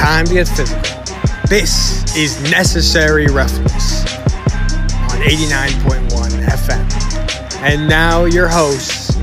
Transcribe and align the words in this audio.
time 0.00 0.24
to 0.24 0.32
get 0.32 0.48
physical. 0.48 0.80
This 1.46 2.16
is 2.16 2.40
Necessary 2.50 3.26
Roughness 3.26 4.02
on 5.12 5.20
89.1 5.20 6.08
FM. 6.46 7.60
And 7.60 7.86
now 7.86 8.24
your 8.24 8.48
hosts, 8.48 9.14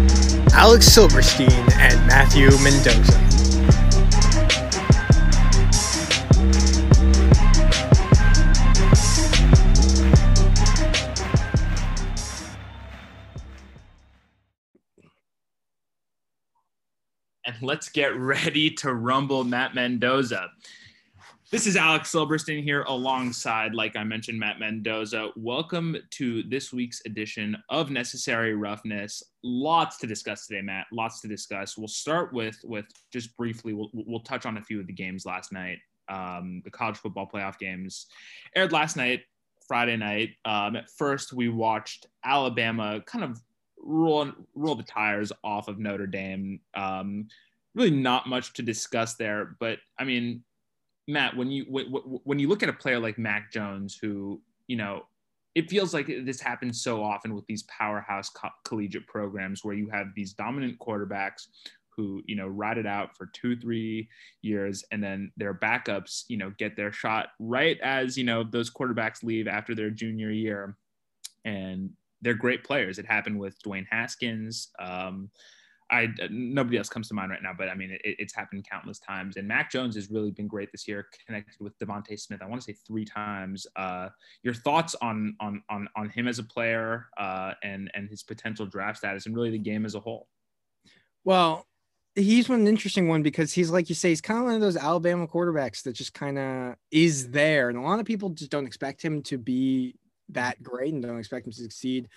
Alex 0.54 0.86
Silverstein 0.86 1.50
and 1.50 2.05
Matthew 2.05 2.52
Mendoza. 2.62 3.27
Let's 17.67 17.89
get 17.89 18.16
ready 18.16 18.70
to 18.70 18.94
rumble 18.94 19.44
Matt 19.44 19.75
Mendoza. 19.75 20.49
This 21.52 21.67
is 21.67 21.75
Alex 21.75 22.09
Silberstein 22.09 22.63
here 22.63 22.84
alongside, 22.84 23.75
like 23.75 23.98
I 23.98 24.05
mentioned, 24.05 24.39
Matt 24.39 24.58
Mendoza. 24.58 25.31
Welcome 25.35 25.98
to 26.11 26.44
this 26.44 26.72
week's 26.72 27.02
edition 27.05 27.58
of 27.67 27.91
Necessary 27.91 28.55
Roughness. 28.55 29.22
Lots 29.44 29.98
to 29.98 30.08
discuss 30.08 30.48
today, 30.48 30.61
Matt. 30.61 30.85
Lots 30.94 31.20
to 31.20 31.27
discuss. 31.27 31.77
We'll 31.77 31.89
start 31.89 32.31
with 32.31 32.58
with 32.63 32.85
just 33.11 33.35
briefly. 33.35 33.73
We'll 33.73 33.89
we'll 33.91 34.22
touch 34.22 34.45
on 34.45 34.55
a 34.55 34.63
few 34.63 34.80
of 34.80 34.88
the 34.88 34.94
games 34.94 35.25
last 35.25 35.52
night. 35.52 35.80
Um, 36.08 36.61
the 36.63 36.72
college 36.72 36.95
football 36.95 37.27
playoff 37.27 37.59
games 37.59 38.08
aired 38.55 38.72
last 38.72 38.95
night, 38.95 39.23
Friday 39.67 39.97
night. 39.97 40.30
Um, 40.45 40.77
at 40.77 40.89
first, 40.91 41.34
we 41.34 41.49
watched 41.49 42.05
Alabama 42.23 43.02
kind 43.05 43.25
of 43.25 43.41
roll 43.84 44.31
roll 44.55 44.75
the 44.75 44.84
tires 44.84 45.34
off 45.44 45.67
of 45.67 45.80
Notre 45.80 46.08
Dame. 46.08 46.61
Um, 46.73 47.27
really, 47.78 47.92
not 47.92 48.28
much 48.28 48.53
to 48.53 48.61
discuss 48.61 49.16
there. 49.16 49.56
But 49.59 49.80
I 50.00 50.03
mean, 50.03 50.44
Matt, 51.08 51.36
when 51.36 51.50
you 51.52 51.66
when, 52.23 52.39
you 52.39 52.50
look 52.50 52.64
at 52.64 52.70
a 52.70 52.73
player 52.73 53.00
like 53.00 53.17
Mac 53.17 53.52
Jones, 53.52 53.97
who 54.02 54.42
you 54.67 54.75
know, 54.75 55.03
it 55.56 55.70
feels 55.70 55.94
like 55.94 56.08
this 56.08 56.42
happens 56.42 56.81
so 56.81 57.03
often 57.03 57.33
with 57.33 57.45
these 57.48 57.64
powerhouse 57.64 58.30
co- 58.30 58.50
collegiate 58.66 59.08
programs 59.08 59.64
where 59.64 59.75
you 59.75 59.89
have 59.89 60.08
these 60.16 60.33
dominant 60.33 60.78
quarterbacks 60.80 61.48
who 61.89 62.22
you 62.25 62.36
know 62.36 62.48
ride 62.48 62.78
it 62.78 62.86
out 62.86 63.17
for 63.17 63.28
two 63.33 63.55
three 63.55 64.08
years 64.44 64.83
and 64.92 65.03
then 65.03 65.31
their 65.36 65.53
backups 65.55 66.25
you 66.28 66.38
know 66.38 66.53
get 66.59 66.75
their 66.75 66.92
shot 66.92 67.30
right 67.39 67.80
as 67.81 68.16
you 68.16 68.23
know 68.23 68.44
those 68.44 68.70
quarterbacks 68.70 69.23
leave 69.23 69.48
after 69.48 69.73
their 69.73 69.89
junior 69.89 70.30
year 70.30 70.78
and 71.44 71.89
they're 72.22 72.33
great 72.33 72.64
players. 72.64 73.00
It 73.00 73.05
happened 73.05 73.39
with 73.39 73.61
Dwayne 73.61 73.86
Haskins. 73.89 74.70
Um, 74.80 75.30
I 75.89 76.09
nobody 76.30 76.77
else 76.77 76.89
comes 76.89 77.07
to 77.07 77.13
mind 77.13 77.31
right 77.31 77.41
now, 77.41 77.53
but 77.57 77.69
I 77.69 77.75
mean 77.75 77.91
it, 77.91 78.02
it's 78.03 78.33
happened 78.33 78.67
countless 78.69 78.99
times. 78.99 79.38
And 79.38 79.47
Mac 79.47 79.71
Jones 79.71 79.95
has 79.95 80.09
really 80.09 80.31
been 80.31 80.47
great 80.47 80.71
this 80.71 80.88
year, 80.88 81.07
connected 81.25 81.61
with 81.61 81.77
Devonte 81.80 82.19
Smith. 82.19 82.41
I 82.41 82.45
want 82.45 82.61
to 82.61 82.66
say 82.66 82.77
three 82.85 83.05
times. 83.05 83.66
Uh, 83.75 84.09
your 84.43 84.53
thoughts 84.53 84.95
on 85.02 85.35
on 85.39 85.63
on 85.69 85.88
on 85.95 86.09
him 86.09 86.27
as 86.27 86.39
a 86.39 86.43
player 86.43 87.08
uh, 87.17 87.53
and 87.63 87.89
and 87.93 88.09
his 88.09 88.23
potential 88.23 88.65
draft 88.65 88.97
status, 88.97 89.25
and 89.25 89.35
really 89.35 89.52
the 89.52 89.58
game 89.58 89.85
as 89.85 89.95
a 89.95 89.99
whole. 89.99 90.27
Well, 91.23 91.65
he's 92.15 92.49
one 92.49 92.67
interesting 92.67 93.08
one 93.08 93.23
because 93.23 93.53
he's 93.53 93.69
like 93.69 93.89
you 93.89 93.95
say, 93.95 94.09
he's 94.09 94.21
kind 94.21 94.39
of 94.39 94.45
one 94.45 94.55
of 94.55 94.61
those 94.61 94.77
Alabama 94.77 95.27
quarterbacks 95.27 95.83
that 95.83 95.93
just 95.93 96.13
kind 96.13 96.38
of 96.38 96.75
is 96.91 97.30
there, 97.30 97.69
and 97.69 97.77
a 97.77 97.81
lot 97.81 97.99
of 97.99 98.05
people 98.05 98.30
just 98.30 98.52
don't 98.52 98.67
expect 98.67 99.02
him 99.02 99.21
to 99.23 99.38
be 99.38 99.95
that 100.30 100.61
great 100.61 100.93
and 100.93 101.02
don't 101.02 101.19
expect 101.19 101.45
him 101.45 101.53
to 101.53 101.61
succeed. 101.61 102.09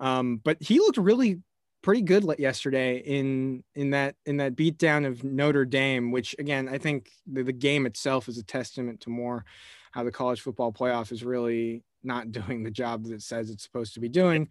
Um, 0.00 0.40
but 0.42 0.60
he 0.60 0.80
looked 0.80 0.98
really 0.98 1.40
pretty 1.84 2.00
good 2.00 2.24
yesterday 2.38 2.96
in 2.96 3.62
in 3.74 3.90
that 3.90 4.16
in 4.24 4.38
that 4.38 4.56
beatdown 4.56 5.06
of 5.06 5.22
Notre 5.22 5.66
Dame, 5.66 6.10
which 6.10 6.34
again 6.38 6.66
I 6.66 6.78
think 6.78 7.10
the, 7.30 7.42
the 7.42 7.52
game 7.52 7.84
itself 7.84 8.26
is 8.26 8.38
a 8.38 8.42
testament 8.42 9.02
to 9.02 9.10
more 9.10 9.44
how 9.92 10.02
the 10.02 10.10
college 10.10 10.40
football 10.40 10.72
playoff 10.72 11.12
is 11.12 11.22
really 11.22 11.84
not 12.02 12.32
doing 12.32 12.62
the 12.62 12.70
job 12.70 13.04
that 13.04 13.12
it 13.12 13.22
says 13.22 13.50
it's 13.50 13.62
supposed 13.62 13.94
to 13.94 14.00
be 14.00 14.08
doing. 14.08 14.48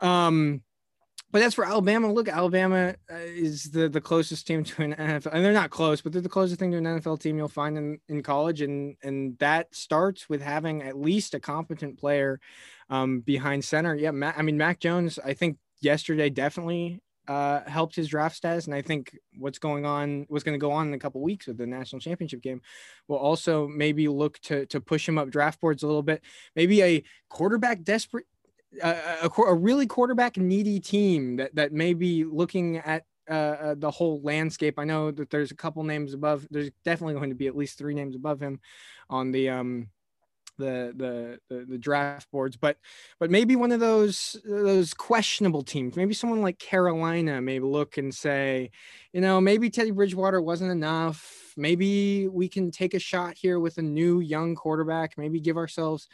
Um, 0.00 0.62
but 1.30 1.40
that's 1.40 1.54
for 1.54 1.64
Alabama. 1.64 2.12
Look, 2.12 2.28
Alabama 2.28 2.94
uh, 3.10 3.16
is 3.16 3.70
the 3.70 3.88
the 3.88 4.00
closest 4.00 4.46
team 4.46 4.62
to 4.62 4.82
an 4.82 4.94
NFL, 4.94 5.32
and 5.32 5.42
they're 5.42 5.54
not 5.54 5.70
close, 5.70 6.02
but 6.02 6.12
they're 6.12 6.20
the 6.20 6.28
closest 6.28 6.60
thing 6.60 6.70
to 6.72 6.76
an 6.76 6.84
NFL 6.84 7.18
team 7.18 7.38
you'll 7.38 7.48
find 7.48 7.78
in, 7.78 7.98
in 8.10 8.22
college, 8.22 8.60
and 8.60 8.94
and 9.02 9.38
that 9.38 9.74
starts 9.74 10.28
with 10.28 10.42
having 10.42 10.82
at 10.82 10.98
least 10.98 11.34
a 11.34 11.40
competent 11.40 11.98
player 11.98 12.40
um, 12.90 13.20
behind 13.20 13.64
center. 13.64 13.96
Yeah, 13.96 14.10
I 14.36 14.42
mean 14.42 14.58
Mac 14.58 14.80
Jones. 14.80 15.18
I 15.24 15.32
think 15.32 15.56
yesterday 15.84 16.30
definitely 16.30 17.00
uh, 17.26 17.60
helped 17.66 17.96
his 17.96 18.08
draft 18.08 18.36
status, 18.36 18.66
and 18.66 18.74
I 18.74 18.82
think 18.82 19.16
what's 19.38 19.58
going 19.58 19.86
on, 19.86 20.26
what's 20.28 20.44
going 20.44 20.58
to 20.58 20.62
go 20.62 20.72
on 20.72 20.88
in 20.88 20.94
a 20.94 20.98
couple 20.98 21.22
weeks 21.22 21.46
with 21.46 21.56
the 21.56 21.66
national 21.66 22.00
championship 22.00 22.42
game, 22.42 22.60
will 23.08 23.16
also 23.16 23.66
maybe 23.68 24.08
look 24.08 24.38
to 24.40 24.66
to 24.66 24.80
push 24.80 25.08
him 25.08 25.18
up 25.18 25.30
draft 25.30 25.60
boards 25.60 25.82
a 25.82 25.86
little 25.86 26.02
bit. 26.02 26.22
Maybe 26.54 26.82
a 26.82 27.02
quarterback 27.28 27.82
desperate 27.82 28.26
a, 28.82 29.30
a, 29.46 29.54
really 29.54 29.86
quarterback 29.86 30.36
needy 30.36 30.80
team 30.80 31.36
that 31.36 31.54
that 31.54 31.72
may 31.72 31.94
be 31.94 32.24
looking 32.24 32.78
at 32.78 33.04
uh, 33.30 33.32
uh, 33.32 33.74
the 33.78 33.90
whole 33.90 34.20
landscape. 34.22 34.78
I 34.78 34.84
know 34.84 35.10
that 35.10 35.30
there's 35.30 35.50
a 35.50 35.56
couple 35.56 35.82
names 35.84 36.12
above. 36.12 36.46
There's 36.50 36.70
definitely 36.84 37.14
going 37.14 37.30
to 37.30 37.36
be 37.36 37.46
at 37.46 37.56
least 37.56 37.78
three 37.78 37.94
names 37.94 38.16
above 38.16 38.40
him 38.40 38.60
on 39.08 39.32
the 39.32 39.48
um 39.48 39.88
the 40.58 41.38
the 41.48 41.66
the, 41.68 41.78
draft 41.78 42.30
boards, 42.30 42.56
but 42.56 42.76
but 43.18 43.30
maybe 43.30 43.56
one 43.56 43.72
of 43.72 43.80
those 43.80 44.36
those 44.44 44.94
questionable 44.94 45.62
teams. 45.62 45.96
Maybe 45.96 46.14
someone 46.14 46.42
like 46.42 46.58
Carolina 46.58 47.40
may 47.40 47.58
look 47.58 47.98
and 47.98 48.14
say, 48.14 48.70
you 49.12 49.20
know, 49.20 49.40
maybe 49.40 49.70
Teddy 49.70 49.90
Bridgewater 49.90 50.40
wasn't 50.40 50.70
enough. 50.70 51.52
Maybe 51.56 52.28
we 52.28 52.48
can 52.48 52.70
take 52.70 52.94
a 52.94 52.98
shot 52.98 53.36
here 53.36 53.60
with 53.60 53.78
a 53.78 53.82
new 53.82 54.20
young 54.20 54.54
quarterback. 54.54 55.16
Maybe 55.16 55.40
give 55.40 55.56
ourselves 55.56 56.08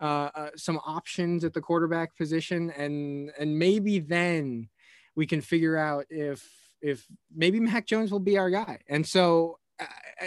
uh, 0.00 0.30
uh, 0.34 0.50
some 0.56 0.78
options 0.84 1.44
at 1.44 1.52
the 1.52 1.60
quarterback 1.60 2.16
position, 2.16 2.70
and 2.70 3.30
and 3.38 3.58
maybe 3.58 4.00
then 4.00 4.68
we 5.16 5.26
can 5.26 5.40
figure 5.40 5.76
out 5.76 6.06
if 6.10 6.48
if 6.82 7.06
maybe 7.34 7.60
Mac 7.60 7.86
Jones 7.86 8.12
will 8.12 8.20
be 8.20 8.38
our 8.38 8.50
guy. 8.50 8.80
And 8.88 9.06
so 9.06 9.58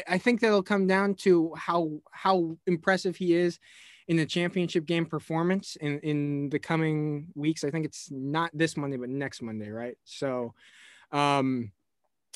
I, 0.07 0.17
think 0.17 0.41
that'll 0.41 0.63
come 0.63 0.87
down 0.87 1.15
to 1.15 1.53
how 1.55 2.01
how 2.11 2.57
impressive 2.67 3.15
he 3.15 3.33
is 3.33 3.59
in 4.07 4.17
the 4.17 4.25
championship 4.25 4.85
game 4.85 5.05
performance 5.05 5.75
in 5.77 5.99
in 5.99 6.49
the 6.49 6.59
coming 6.59 7.27
weeks. 7.35 7.63
I 7.63 7.69
think 7.69 7.85
it's 7.85 8.09
not 8.11 8.51
this 8.53 8.77
Monday, 8.77 8.97
but 8.97 9.09
next 9.09 9.41
Monday, 9.41 9.69
right? 9.69 9.97
So. 10.03 10.53
Um, 11.11 11.71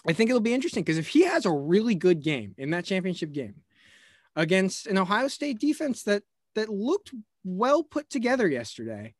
I 0.07 0.13
think 0.13 0.31
it'll 0.31 0.39
be 0.39 0.53
interesting 0.53 0.81
because 0.81 0.97
if 0.97 1.09
he 1.09 1.25
has 1.25 1.45
a 1.45 1.51
really 1.51 1.93
good 1.93 2.23
game 2.23 2.55
in 2.57 2.71
that 2.71 2.85
championship 2.85 3.33
game 3.33 3.55
against 4.35 4.87
an 4.87 4.97
Ohio 4.97 5.27
State 5.27 5.59
defense 5.59 6.03
that 6.03 6.23
that 6.55 6.69
looked 6.69 7.11
well 7.43 7.83
put 7.83 8.09
together 8.09 8.47
yesterday. 8.47 9.15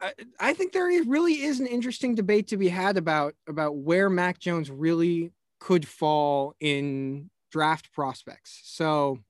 I, 0.00 0.12
I 0.40 0.54
think 0.54 0.72
there 0.72 0.86
really 1.06 1.42
is 1.42 1.60
an 1.60 1.66
interesting 1.66 2.14
debate 2.14 2.48
to 2.48 2.56
be 2.56 2.68
had 2.68 2.96
about 2.96 3.34
about 3.48 3.76
where 3.76 4.10
Mac 4.10 4.38
Jones 4.38 4.70
really 4.70 5.32
could 5.60 5.86
fall 5.86 6.54
in 6.60 7.30
draft 7.52 7.92
prospects. 7.92 8.60
So 8.64 9.20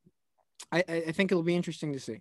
I, 0.71 0.85
I 0.89 1.13
think 1.13 1.31
it'll 1.31 1.43
be 1.43 1.57
interesting 1.57 1.93
to 1.93 2.01
see. 2.01 2.21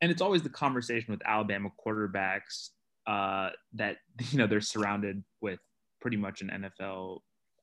And 0.00 0.10
it's 0.10 0.22
always 0.22 0.42
the 0.42 0.48
conversation 0.48 1.12
with 1.12 1.20
Alabama 1.26 1.70
quarterbacks 1.84 2.70
uh, 3.06 3.50
that 3.74 3.96
you 4.30 4.38
know 4.38 4.46
they're 4.46 4.60
surrounded 4.60 5.22
with 5.42 5.58
pretty 6.00 6.16
much 6.16 6.40
an 6.40 6.50
NFL 6.50 7.18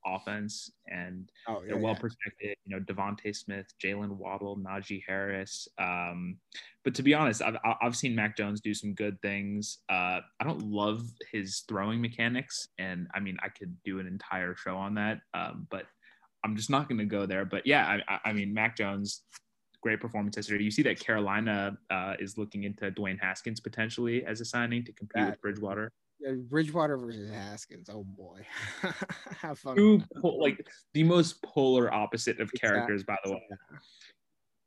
offense, 0.06 0.70
and 0.88 1.32
oh, 1.48 1.62
yeah, 1.62 1.70
they're 1.70 1.78
well 1.78 1.94
yeah. 1.94 2.00
protected. 2.00 2.58
You 2.66 2.76
know, 2.76 2.84
Devonte 2.84 3.34
Smith, 3.36 3.74
Jalen 3.82 4.18
Waddle, 4.18 4.58
Najee 4.58 5.04
Harris. 5.08 5.68
Um, 5.80 6.38
but 6.84 6.94
to 6.96 7.04
be 7.04 7.14
honest, 7.14 7.42
I've 7.42 7.56
I've 7.82 7.96
seen 7.96 8.16
Mac 8.16 8.36
Jones 8.36 8.60
do 8.60 8.74
some 8.74 8.94
good 8.94 9.20
things. 9.22 9.80
Uh, 9.90 10.20
I 10.40 10.44
don't 10.44 10.62
love 10.70 11.04
his 11.32 11.64
throwing 11.70 12.02
mechanics, 12.02 12.68
and 12.78 13.08
I 13.16 13.22
mean, 13.22 13.38
I 13.42 13.48
could 13.48 13.76
do 13.84 14.00
an 14.00 14.08
entire 14.08 14.56
show 14.56 14.76
on 14.76 14.96
that. 14.96 15.22
Um, 15.34 15.68
but 15.72 15.86
I'm 16.46 16.56
just 16.56 16.70
not 16.70 16.88
going 16.88 17.00
to 17.00 17.06
go 17.06 17.26
there. 17.26 17.44
But 17.44 17.66
yeah, 17.66 17.98
I, 18.08 18.20
I 18.26 18.34
mean, 18.34 18.54
Mac 18.54 18.78
Jones 18.78 19.24
great 19.86 20.00
performance 20.00 20.36
yesterday. 20.36 20.64
You 20.64 20.72
see 20.72 20.82
that 20.82 21.00
Carolina 21.00 21.78
uh, 21.92 22.14
is 22.20 22.40
looking 22.40 22.64
into 22.64 22.90
Dwayne 22.90 23.20
Haskins 23.20 23.60
potentially 23.60 24.26
as 24.26 24.42
a 24.42 24.46
signing 24.46 24.84
to 24.84 24.92
compete 24.92 25.16
that, 25.16 25.30
with 25.32 25.42
Bridgewater. 25.42 25.92
Yeah, 26.20 26.32
Bridgewater 26.50 26.98
versus 26.98 27.30
Haskins. 27.30 27.88
Oh 27.92 28.04
boy, 28.04 28.46
have 29.42 29.60
fun. 29.60 29.76
Two 29.76 30.02
like 30.24 30.68
the 30.94 31.04
most 31.04 31.42
polar 31.44 31.94
opposite 31.94 32.40
of 32.40 32.52
characters, 32.54 33.04
by 33.04 33.18
the 33.24 33.34
way. 33.34 33.44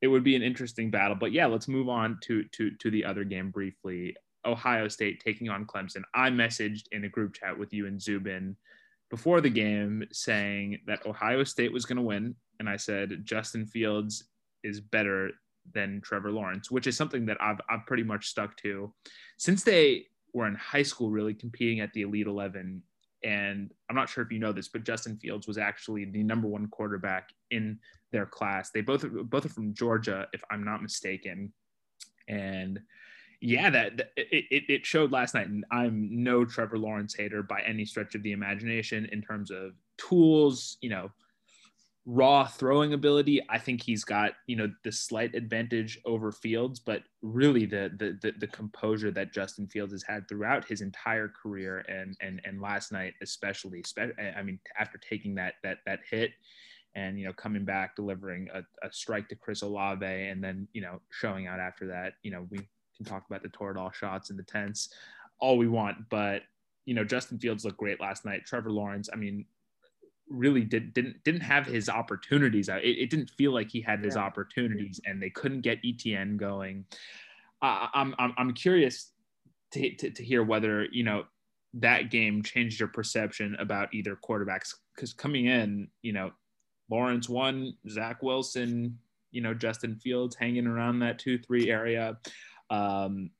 It 0.03 0.07
would 0.07 0.23
be 0.23 0.37
an 0.37 0.43
interesting 0.43 0.89
battle, 0.89 1.17
but 1.17 1.33
yeah, 1.33 1.47
let's 1.47 1.67
move 1.67 1.89
on 1.89 2.19
to 2.23 2.45
to 2.53 2.71
to 2.79 2.91
the 2.91 3.05
other 3.05 3.25
game 3.25 3.51
briefly. 3.51 4.15
Ohio 4.45 4.87
State 4.87 5.21
taking 5.25 5.49
on 5.49 5.67
Clemson. 5.67 6.03
I 6.15 6.31
messaged 6.31 6.85
in 6.93 7.05
a 7.05 7.09
group 7.09 7.35
chat 7.35 7.59
with 7.59 7.73
you 7.73 7.89
and 7.89 8.01
Zubin 8.01 8.57
before 9.11 9.41
the 9.41 9.51
game 9.51 10.05
saying 10.13 10.81
that 10.87 11.07
Ohio 11.07 11.45
State 11.45 11.73
was 11.73 11.85
going 11.85 11.97
to 11.97 12.03
win, 12.03 12.35
and 12.61 12.69
I 12.69 12.77
said 12.77 13.23
Justin 13.25 13.67
Fields 13.67 14.25
is 14.63 14.81
better 14.81 15.31
than 15.75 16.01
Trevor 16.01 16.33
Lawrence, 16.33 16.71
which 16.71 16.87
is 16.87 16.97
something 16.97 17.27
that 17.27 17.39
I've 17.41 17.61
I've 17.69 17.87
pretty 17.87 18.03
much 18.03 18.29
stuck 18.29 18.57
to 18.59 18.93
since 19.39 19.63
they 19.63 20.07
were 20.35 20.47
in 20.47 20.55
high 20.55 20.83
school 20.83 21.11
really 21.11 21.35
competing 21.35 21.81
at 21.81 21.93
the 21.93 22.03
Elite 22.03 22.27
11, 22.27 22.83
and 23.25 23.71
I'm 23.89 23.97
not 23.97 24.09
sure 24.09 24.25
if 24.25 24.31
you 24.31 24.39
know 24.39 24.53
this, 24.53 24.69
but 24.69 24.85
Justin 24.85 25.17
Fields 25.17 25.49
was 25.49 25.59
actually 25.59 26.05
the 26.05 26.23
number 26.23 26.49
one 26.49 26.69
quarterback 26.69 27.31
in 27.51 27.79
their 28.13 28.27
class. 28.27 28.71
They 28.71 28.81
both 28.81 29.05
both 29.11 29.47
are 29.47 29.51
from 29.51 29.75
Georgia, 29.75 30.29
if 30.33 30.43
I'm 30.51 30.65
not 30.65 30.83
mistaken. 30.83 31.53
And 32.29 32.81
yeah, 33.41 33.71
that, 33.71 33.97
that 33.97 34.11
it, 34.17 34.65
it 34.69 34.87
showed 34.87 35.13
last 35.13 35.35
night. 35.35 35.49
And 35.49 35.65
I'm 35.71 36.09
no 36.11 36.45
Trevor 36.45 36.79
Lawrence 36.79 37.15
hater 37.15 37.43
by 37.43 37.63
any 37.63 37.85
stretch 37.85 38.15
of 38.15 38.23
the 38.23 38.33
imagination 38.33 39.09
in 39.13 39.23
terms 39.23 39.51
of 39.51 39.73
tools, 39.97 40.79
you 40.81 40.91
know, 40.91 41.11
raw 42.11 42.47
throwing 42.47 42.95
ability, 42.95 43.39
I 43.51 43.59
think 43.59 43.83
he's 43.83 44.03
got 44.03 44.33
you 44.47 44.57
know 44.57 44.73
the 44.83 44.91
slight 44.91 45.35
advantage 45.35 46.01
over 46.07 46.33
Fields, 46.33 46.81
but 46.81 47.03
really 47.21 47.67
the 47.67 47.93
the 47.99 48.19
the, 48.23 48.33
the 48.39 48.47
composure 48.47 49.11
that 49.11 49.35
Justin 49.35 49.67
Fields 49.69 49.93
has 49.93 50.03
had 50.03 50.27
throughout 50.27 50.67
his 50.67 50.81
entire 50.81 51.29
career 51.29 51.85
and 51.87 52.17
and 52.23 52.41
and 52.47 52.63
last 52.63 52.93
night 52.93 53.13
especially, 53.23 53.85
I 54.37 54.43
mean 54.43 54.59
after 54.79 54.99
taking 54.99 55.35
that 55.35 55.55
that 55.63 55.79
that 55.85 56.01
hit 56.11 56.33
and 56.95 57.21
you 57.21 57.27
know 57.27 57.33
coming 57.35 57.67
back 57.67 57.95
delivering 57.95 58.49
a, 58.55 58.61
a 58.85 58.91
strike 58.91 59.29
to 59.29 59.37
Chris 59.37 59.61
Olave 59.61 60.07
and 60.07 60.43
then 60.43 60.67
you 60.73 60.81
know 60.81 61.03
showing 61.11 61.47
out 61.47 61.61
after 61.61 61.87
that, 61.89 62.15
you 62.23 62.31
know 62.31 62.47
we 62.49 62.67
can 62.99 63.07
talk 63.07 63.25
about 63.29 63.43
the 63.43 63.49
Toradol 63.49 63.93
shots 63.95 64.31
and 64.31 64.39
the 64.39 64.45
tents 64.45 64.93
all 65.41 65.57
we 65.57 65.69
want, 65.69 65.97
but 66.11 66.43
you 66.85 66.95
know 66.95 67.05
Justin 67.05 67.39
Fields 67.39 67.65
looked 67.65 67.79
great 67.79 68.01
last 68.01 68.25
night. 68.25 68.45
Trevor 68.45 68.71
Lawrence, 68.71 69.09
I 69.13 69.17
mean 69.17 69.45
really 70.31 70.63
did, 70.63 70.93
didn't 70.93 71.23
didn't 71.25 71.41
have 71.41 71.67
his 71.67 71.89
opportunities. 71.89 72.69
It, 72.69 72.83
it 72.85 73.11
didn't 73.11 73.31
feel 73.31 73.53
like 73.53 73.71
he 73.71 73.81
had 73.81 74.05
his 74.05 74.17
yeah. 74.17 74.23
opportunities, 74.23 75.01
and 75.05 75.23
they 75.23 75.31
couldn't 75.31 75.63
get 75.63 75.79
Etienne 75.85 76.37
going. 76.37 76.85
Uh, 77.63 77.89
I'm, 77.93 78.15
I'm 78.19 78.35
I'm 78.37 78.53
curious 78.53 79.11
to, 79.73 79.95
to 79.97 80.11
to 80.11 80.25
hear 80.25 80.43
whether 80.43 80.87
you 80.93 81.05
know 81.05 81.25
that 81.75 82.11
game 82.11 82.43
changed 82.43 82.81
your 82.81 82.89
perception 82.89 83.57
about 83.59 83.93
either 83.93 84.17
quarterbacks 84.17 84.75
because 84.95 85.13
coming 85.13 85.47
in, 85.47 85.89
you 86.03 86.13
know, 86.13 86.31
Lawrence 86.91 87.29
one, 87.29 87.75
Zach 87.89 88.23
Wilson, 88.23 88.99
you 89.31 89.41
know, 89.41 89.55
Justin 89.55 89.97
Fields 89.97 90.35
hanging 90.35 90.67
around 90.67 91.01
that 91.01 91.19
two 91.19 91.39
three 91.39 91.71
area. 91.71 92.17
Um, 92.71 93.31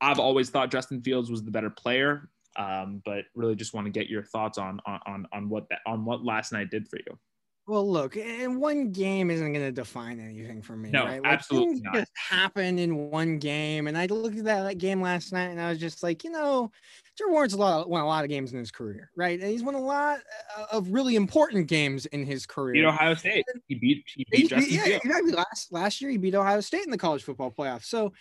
I've 0.00 0.18
always 0.18 0.50
thought 0.50 0.70
Justin 0.70 1.02
Fields 1.02 1.30
was 1.30 1.42
the 1.44 1.50
better 1.50 1.70
player. 1.70 2.28
Um, 2.56 3.02
but 3.04 3.24
really 3.36 3.54
just 3.54 3.72
want 3.72 3.86
to 3.86 3.90
get 3.90 4.08
your 4.08 4.24
thoughts 4.24 4.58
on 4.58 4.80
on 4.84 5.28
on 5.32 5.48
what 5.48 5.68
that 5.68 5.78
on 5.86 6.04
what 6.04 6.24
last 6.24 6.52
night 6.52 6.70
did 6.70 6.88
for 6.88 6.96
you. 6.96 7.16
Well, 7.68 7.88
look, 7.88 8.16
and 8.16 8.58
one 8.58 8.92
game 8.92 9.30
isn't 9.30 9.52
going 9.52 9.64
to 9.64 9.70
define 9.70 10.18
anything 10.20 10.62
for 10.62 10.74
me. 10.74 10.90
No, 10.90 11.04
right? 11.04 11.22
like, 11.22 11.30
absolutely 11.30 11.74
things 11.74 11.82
not. 11.82 11.94
Just 11.94 12.12
happen 12.16 12.78
in 12.78 13.10
one 13.10 13.38
game, 13.38 13.88
and 13.88 13.98
I 13.98 14.06
looked 14.06 14.38
at 14.38 14.44
that 14.46 14.78
game 14.78 15.02
last 15.02 15.34
night, 15.34 15.50
and 15.50 15.60
I 15.60 15.68
was 15.68 15.78
just 15.78 16.02
like, 16.02 16.24
you 16.24 16.30
know, 16.30 16.72
Trevor 17.18 17.34
Lawrence 17.34 17.52
a 17.52 17.58
lot 17.58 17.90
won 17.90 18.00
a 18.00 18.06
lot 18.06 18.24
of 18.24 18.30
games 18.30 18.54
in 18.54 18.58
his 18.58 18.70
career, 18.70 19.10
right? 19.14 19.38
And 19.38 19.50
he's 19.50 19.62
won 19.62 19.74
a 19.74 19.80
lot 19.80 20.20
uh, 20.56 20.64
of 20.72 20.92
really 20.92 21.14
important 21.14 21.68
games 21.68 22.06
in 22.06 22.24
his 22.24 22.46
career. 22.46 22.72
Beat 22.72 22.86
Ohio 22.86 23.14
State. 23.14 23.44
He 23.66 23.74
beat. 23.74 24.02
He 24.14 24.26
beat 24.30 24.40
he, 24.40 24.48
Justin 24.48 24.74
yeah, 24.74 24.84
Fields. 24.84 25.04
exactly. 25.04 25.32
Last 25.32 25.70
last 25.70 26.00
year, 26.00 26.10
he 26.10 26.16
beat 26.16 26.34
Ohio 26.34 26.62
State 26.62 26.86
in 26.86 26.90
the 26.90 26.96
college 26.96 27.22
football 27.22 27.50
playoff. 27.50 27.84
So, 27.84 28.14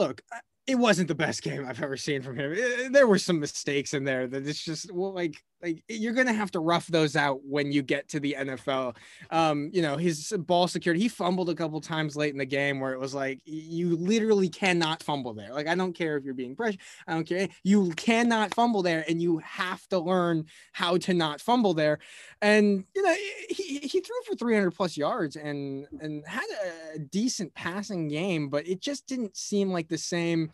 look, 0.00 0.22
it 0.66 0.76
wasn't 0.76 1.08
the 1.08 1.14
best 1.14 1.42
game 1.42 1.66
I've 1.66 1.82
ever 1.82 1.96
seen 1.96 2.22
from 2.22 2.38
him. 2.38 2.52
It, 2.52 2.92
there 2.92 3.06
were 3.06 3.18
some 3.18 3.40
mistakes 3.40 3.94
in 3.94 4.04
there 4.04 4.26
that 4.26 4.46
it's 4.46 4.62
just 4.62 4.92
well, 4.92 5.12
like 5.12 5.42
like 5.62 5.82
you're 5.88 6.12
gonna 6.12 6.32
have 6.32 6.50
to 6.52 6.60
rough 6.60 6.86
those 6.86 7.16
out 7.16 7.40
when 7.44 7.72
you 7.72 7.82
get 7.82 8.08
to 8.08 8.20
the 8.20 8.36
NFL. 8.38 8.96
Um, 9.30 9.70
you 9.72 9.82
know, 9.82 9.96
his 9.96 10.32
ball 10.38 10.68
security, 10.68 11.02
he 11.02 11.08
fumbled 11.08 11.50
a 11.50 11.54
couple 11.54 11.80
times 11.80 12.16
late 12.16 12.32
in 12.32 12.38
the 12.38 12.46
game 12.46 12.80
where 12.80 12.92
it 12.92 13.00
was 13.00 13.14
like 13.14 13.40
you 13.44 13.96
literally 13.96 14.48
cannot 14.48 15.02
fumble 15.02 15.34
there. 15.34 15.52
Like 15.52 15.66
I 15.66 15.74
don't 15.74 15.92
care 15.92 16.16
if 16.16 16.24
you're 16.24 16.34
being 16.34 16.56
pressured, 16.56 16.80
I 17.06 17.14
don't 17.14 17.26
care. 17.26 17.48
You 17.62 17.90
cannot 17.90 18.54
fumble 18.54 18.82
there, 18.82 19.04
and 19.08 19.20
you 19.20 19.38
have 19.38 19.86
to 19.88 19.98
learn 19.98 20.46
how 20.72 20.96
to 20.98 21.14
not 21.14 21.40
fumble 21.40 21.74
there. 21.74 21.98
And 22.42 22.84
you 22.94 23.02
know, 23.02 23.14
he, 23.48 23.78
he 23.78 24.00
threw 24.00 24.16
for 24.26 24.34
300 24.36 24.70
plus 24.70 24.96
yards 24.96 25.36
and 25.36 25.86
and 26.00 26.24
had 26.26 26.46
a 26.94 26.98
decent 26.98 27.54
passing 27.54 28.08
game, 28.08 28.48
but 28.48 28.66
it 28.66 28.80
just 28.80 29.06
didn't 29.06 29.36
seem 29.36 29.70
like 29.70 29.88
the 29.88 29.98
same 29.98 30.49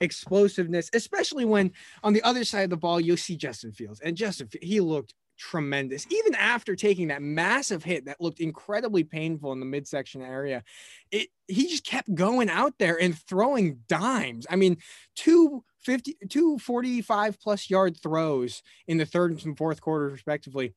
explosiveness, 0.00 0.90
especially 0.92 1.44
when 1.44 1.72
on 2.02 2.12
the 2.12 2.22
other 2.22 2.44
side 2.44 2.64
of 2.64 2.70
the 2.70 2.76
ball, 2.76 3.00
you'll 3.00 3.16
see 3.16 3.36
Justin 3.36 3.72
Fields. 3.72 4.00
And 4.00 4.16
Justin, 4.16 4.48
he 4.60 4.80
looked 4.80 5.14
tremendous. 5.38 6.06
Even 6.10 6.34
after 6.34 6.74
taking 6.74 7.08
that 7.08 7.22
massive 7.22 7.84
hit 7.84 8.06
that 8.06 8.20
looked 8.20 8.40
incredibly 8.40 9.04
painful 9.04 9.52
in 9.52 9.60
the 9.60 9.66
midsection 9.66 10.22
area, 10.22 10.62
it 11.10 11.28
he 11.46 11.68
just 11.68 11.84
kept 11.84 12.12
going 12.14 12.48
out 12.48 12.74
there 12.78 13.00
and 13.00 13.16
throwing 13.16 13.80
dimes. 13.88 14.46
I 14.50 14.56
mean, 14.56 14.78
two 15.14 15.64
50, 15.80 16.16
two 16.28 16.58
45 16.58 17.40
plus 17.40 17.70
yard 17.70 17.96
throws 18.02 18.62
in 18.88 18.98
the 18.98 19.06
third 19.06 19.44
and 19.44 19.56
fourth 19.56 19.80
quarter, 19.80 20.08
respectively, 20.08 20.74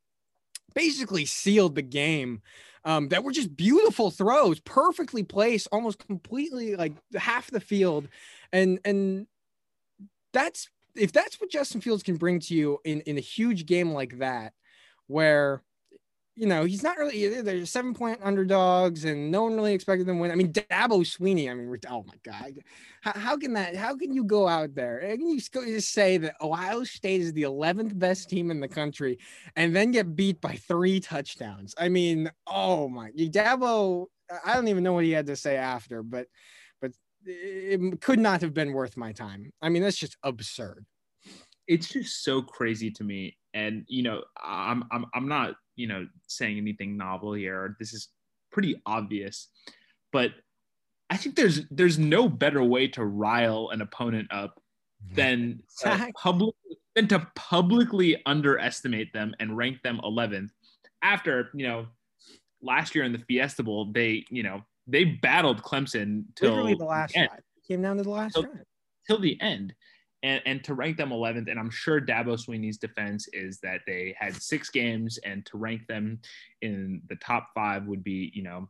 basically 0.73 1.25
sealed 1.25 1.75
the 1.75 1.81
game. 1.81 2.41
Um, 2.85 3.09
that 3.09 3.25
were 3.25 3.33
just 3.33 3.57
beautiful 3.57 4.09
throws, 4.09 4.61
perfectly 4.61 5.21
placed, 5.21 5.67
almost 5.69 5.99
completely 5.99 6.77
like 6.77 6.93
half 7.13 7.51
the 7.51 7.59
field 7.59 8.07
and 8.51 8.79
and 8.85 9.27
that's 10.33 10.69
if 10.95 11.11
that's 11.11 11.39
what 11.39 11.49
Justin 11.49 11.81
Fields 11.81 12.03
can 12.03 12.17
bring 12.17 12.39
to 12.41 12.55
you 12.55 12.79
in 12.83 13.01
in 13.01 13.17
a 13.17 13.21
huge 13.21 13.65
game 13.65 13.91
like 13.91 14.19
that, 14.19 14.53
where 15.07 15.61
you 16.39 16.47
know 16.47 16.63
he's 16.63 16.83
not 16.83 16.97
really 16.97 17.41
they're 17.41 17.65
seven 17.65 17.93
point 17.93 18.19
underdogs 18.23 19.05
and 19.05 19.29
no 19.29 19.43
one 19.43 19.55
really 19.55 19.73
expected 19.73 20.07
them 20.07 20.17
to 20.17 20.21
win. 20.21 20.31
I 20.31 20.35
mean 20.35 20.53
Dabo 20.53 21.01
Swinney, 21.01 21.51
I 21.51 21.53
mean, 21.53 21.75
oh 21.89 22.05
my 22.07 22.15
god, 22.23 22.53
how, 23.01 23.11
how 23.11 23.37
can 23.37 23.53
that? 23.53 23.75
How 23.75 23.95
can 23.95 24.13
you 24.13 24.23
go 24.23 24.47
out 24.47 24.73
there 24.73 24.99
and 24.99 25.21
you 25.21 25.39
just 25.39 25.91
say 25.91 26.17
that 26.17 26.35
Ohio 26.41 26.83
State 26.83 27.21
is 27.21 27.33
the 27.33 27.43
eleventh 27.43 27.97
best 27.97 28.29
team 28.29 28.51
in 28.51 28.59
the 28.59 28.67
country 28.67 29.19
and 29.55 29.75
then 29.75 29.91
get 29.91 30.15
beat 30.15 30.39
by 30.39 30.53
three 30.53 30.99
touchdowns? 30.99 31.75
I 31.77 31.89
mean, 31.89 32.31
oh 32.47 32.87
my, 32.87 33.11
Dabo. 33.11 34.07
I 34.45 34.53
don't 34.53 34.67
even 34.67 34.83
know 34.83 34.93
what 34.93 35.05
he 35.05 35.11
had 35.11 35.25
to 35.25 35.35
say 35.35 35.57
after, 35.57 36.03
but, 36.03 36.27
but 36.81 36.91
it 37.25 37.99
could 37.99 38.19
not 38.19 38.41
have 38.41 38.53
been 38.53 38.73
worth 38.73 38.95
my 38.95 39.11
time. 39.11 39.51
I 39.59 39.69
mean, 39.69 39.81
that's 39.81 39.97
just 39.97 40.17
absurd. 40.21 40.85
It's 41.67 41.87
just 41.89 42.23
so 42.23 42.43
crazy 42.43 42.91
to 42.91 43.03
me. 43.03 43.37
And 43.55 43.85
you 43.87 44.03
know, 44.03 44.23
I'm 44.39 44.83
I'm 44.91 45.05
I'm 45.15 45.27
not, 45.27 45.55
you 45.79 45.87
know, 45.87 46.07
saying 46.27 46.57
anything 46.57 46.97
novel 46.97 47.33
here. 47.33 47.75
This 47.79 47.93
is 47.93 48.09
pretty 48.51 48.81
obvious. 48.85 49.47
But 50.11 50.31
I 51.09 51.17
think 51.17 51.35
there's 51.35 51.61
there's 51.71 51.97
no 51.97 52.29
better 52.29 52.63
way 52.63 52.87
to 52.89 53.05
rile 53.05 53.69
an 53.71 53.81
opponent 53.81 54.27
up 54.31 54.61
than 55.13 55.63
uh, 55.85 56.07
public 56.15 56.55
than 56.95 57.07
to 57.07 57.25
publicly 57.35 58.21
underestimate 58.25 59.13
them 59.13 59.33
and 59.39 59.55
rank 59.55 59.81
them 59.81 60.01
11th 60.03 60.49
after, 61.01 61.49
you 61.53 61.67
know, 61.67 61.87
last 62.61 62.95
year 62.95 63.03
in 63.03 63.11
the 63.11 63.19
Fiesta 63.19 63.63
Bowl, 63.63 63.91
they, 63.91 64.25
you 64.29 64.43
know, 64.43 64.61
they 64.87 65.05
battled 65.05 65.61
Clemson 65.61 66.23
till 66.35 66.51
literally 66.51 66.75
the 66.75 66.85
last 66.85 67.13
the 67.13 67.27
drive. 67.27 67.39
Came 67.67 67.81
down 67.81 67.97
to 67.97 68.03
the 68.03 68.09
last 68.09 68.33
till, 68.33 68.43
drive. 68.43 68.63
Till 69.07 69.19
the 69.19 69.39
end. 69.41 69.73
And, 70.21 70.41
and 70.45 70.63
to 70.65 70.73
rank 70.73 70.97
them 70.97 71.11
11th, 71.11 71.49
and 71.49 71.57
I'm 71.57 71.69
sure 71.69 72.01
Dabo 72.01 72.37
Swinney's 72.37 72.77
defense 72.77 73.29
is 73.31 73.59
that 73.61 73.81
they 73.87 74.15
had 74.19 74.35
six 74.35 74.69
games, 74.69 75.17
and 75.19 75.45
to 75.45 75.57
rank 75.57 75.87
them 75.87 76.19
in 76.61 77.01
the 77.07 77.15
top 77.15 77.49
five 77.55 77.87
would 77.87 78.03
be, 78.03 78.31
you 78.33 78.43
know, 78.43 78.67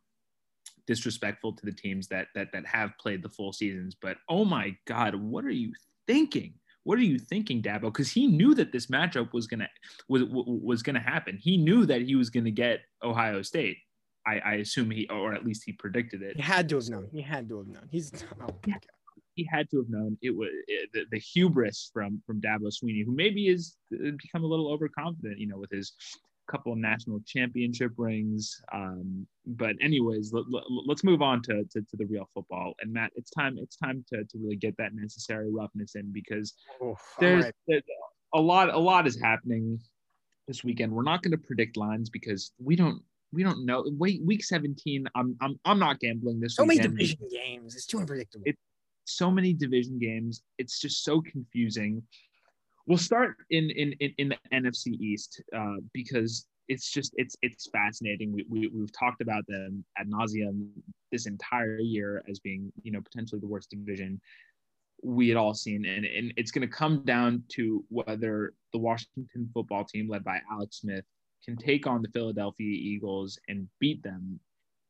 disrespectful 0.89 1.53
to 1.53 1.65
the 1.67 1.71
teams 1.71 2.07
that 2.07 2.29
that 2.33 2.51
that 2.51 2.65
have 2.65 2.97
played 2.99 3.21
the 3.21 3.29
full 3.29 3.53
seasons. 3.53 3.95
But 3.99 4.17
oh 4.27 4.43
my 4.43 4.75
God, 4.85 5.13
what 5.13 5.45
are 5.45 5.51
you 5.51 5.71
thinking? 6.07 6.55
What 6.83 6.97
are 6.97 7.03
you 7.03 7.19
thinking, 7.19 7.61
Dabo? 7.61 7.81
Because 7.81 8.11
he 8.11 8.25
knew 8.25 8.55
that 8.55 8.71
this 8.71 8.87
matchup 8.87 9.31
was 9.31 9.45
gonna 9.45 9.69
was 10.07 10.23
was 10.25 10.81
gonna 10.81 10.99
happen. 10.99 11.37
He 11.37 11.57
knew 11.57 11.85
that 11.85 12.01
he 12.01 12.15
was 12.15 12.31
gonna 12.31 12.49
get 12.49 12.81
Ohio 13.03 13.43
State. 13.43 13.77
I, 14.25 14.39
I 14.39 14.53
assume 14.55 14.89
he, 14.89 15.07
or 15.09 15.33
at 15.33 15.45
least 15.45 15.63
he 15.65 15.71
predicted 15.71 16.21
it. 16.21 16.35
He 16.35 16.41
had 16.41 16.67
to 16.69 16.75
have 16.75 16.89
known. 16.89 17.07
He 17.11 17.21
had 17.21 17.47
to 17.49 17.59
have 17.59 17.67
known. 17.67 17.87
He's 17.91 18.11
oh 18.41 18.55
he 19.39 19.47
had 19.49 19.69
to 19.69 19.77
have 19.77 19.89
known 19.89 20.17
it 20.21 20.35
was 20.35 20.49
it, 20.67 20.89
the, 20.93 21.05
the, 21.11 21.19
hubris 21.19 21.89
from 21.93 22.21
from 22.25 22.41
Dabo 22.41 22.67
Swinney, 22.67 23.05
who 23.05 23.15
maybe 23.15 23.47
is 23.47 23.77
uh, 23.93 24.11
become 24.21 24.43
a 24.43 24.47
little 24.47 24.69
overconfident, 24.69 25.39
you 25.39 25.47
know, 25.47 25.57
with 25.57 25.71
his 25.71 25.93
couple 26.49 26.73
of 26.73 26.79
national 26.79 27.19
championship 27.25 27.91
rings. 27.95 28.59
Um, 28.73 29.27
but 29.45 29.75
anyways, 29.81 30.33
let, 30.33 30.41
us 30.41 30.65
let, 30.87 31.03
move 31.03 31.21
on 31.21 31.41
to, 31.43 31.63
to, 31.63 31.81
to 31.81 31.97
the 31.97 32.05
real 32.05 32.27
football. 32.33 32.73
And 32.81 32.91
Matt, 32.91 33.11
it's 33.15 33.31
time 33.31 33.57
it's 33.59 33.77
time 33.77 34.03
to 34.11 34.23
to 34.23 34.37
really 34.37 34.57
get 34.57 34.75
that 34.77 34.93
necessary 34.93 35.49
roughness 35.51 35.95
in 35.95 36.11
because 36.11 36.53
oh, 36.81 36.95
there's, 37.19 37.45
right. 37.45 37.53
there's 37.67 37.83
a 38.33 38.41
lot 38.41 38.69
a 38.69 38.77
lot 38.77 39.07
is 39.07 39.19
happening 39.21 39.79
this 40.47 40.63
weekend. 40.63 40.91
We're 40.91 41.03
not 41.03 41.21
going 41.23 41.31
to 41.31 41.37
predict 41.37 41.77
lines 41.77 42.09
because 42.09 42.51
we 42.59 42.75
don't 42.75 43.01
we 43.31 43.43
don't 43.43 43.65
know. 43.65 43.85
Wait, 43.97 44.21
week 44.25 44.43
17. 44.43 45.07
I'm 45.15 45.37
I'm 45.41 45.59
I'm 45.63 45.79
not 45.79 45.99
gambling 45.99 46.39
this. 46.39 46.55
So 46.55 46.63
weekend. 46.63 46.95
many 46.95 47.05
division 47.05 47.27
games. 47.31 47.75
It's 47.75 47.85
too 47.85 47.99
unpredictable. 47.99 48.43
It's 48.45 48.59
so 49.09 49.31
many 49.31 49.53
division 49.53 49.99
games. 49.99 50.43
It's 50.57 50.79
just 50.79 51.03
so 51.03 51.21
confusing. 51.21 52.03
We'll 52.87 52.97
start 52.97 53.35
in 53.49 53.69
in 53.69 53.93
in, 53.99 54.13
in 54.17 54.29
the 54.29 54.37
NFC 54.53 54.99
East 54.99 55.41
uh, 55.55 55.77
because 55.93 56.47
it's 56.67 56.91
just 56.91 57.13
it's 57.17 57.35
it's 57.41 57.67
fascinating. 57.71 58.31
We, 58.31 58.45
we 58.49 58.67
we've 58.67 58.91
talked 58.91 59.21
about 59.21 59.43
them 59.47 59.83
ad 59.97 60.09
nauseum 60.09 60.69
this 61.11 61.25
entire 61.25 61.79
year 61.79 62.23
as 62.29 62.39
being 62.39 62.71
you 62.83 62.91
know 62.91 63.01
potentially 63.01 63.41
the 63.41 63.47
worst 63.47 63.69
division. 63.71 64.21
we 65.01 65.29
had 65.29 65.37
all 65.37 65.53
seen. 65.53 65.85
And, 65.85 66.05
and 66.05 66.33
it's 66.37 66.51
going 66.51 66.67
to 66.67 66.73
come 66.73 67.03
down 67.05 67.43
to 67.49 67.83
whether 67.89 68.53
the 68.73 68.79
Washington 68.79 69.49
football 69.53 69.85
team, 69.85 70.09
led 70.09 70.23
by 70.23 70.39
Alex 70.51 70.81
Smith, 70.81 71.05
can 71.43 71.55
take 71.57 71.87
on 71.87 72.01
the 72.01 72.09
Philadelphia 72.09 72.71
Eagles 72.71 73.39
and 73.47 73.67
beat 73.79 74.03
them. 74.03 74.39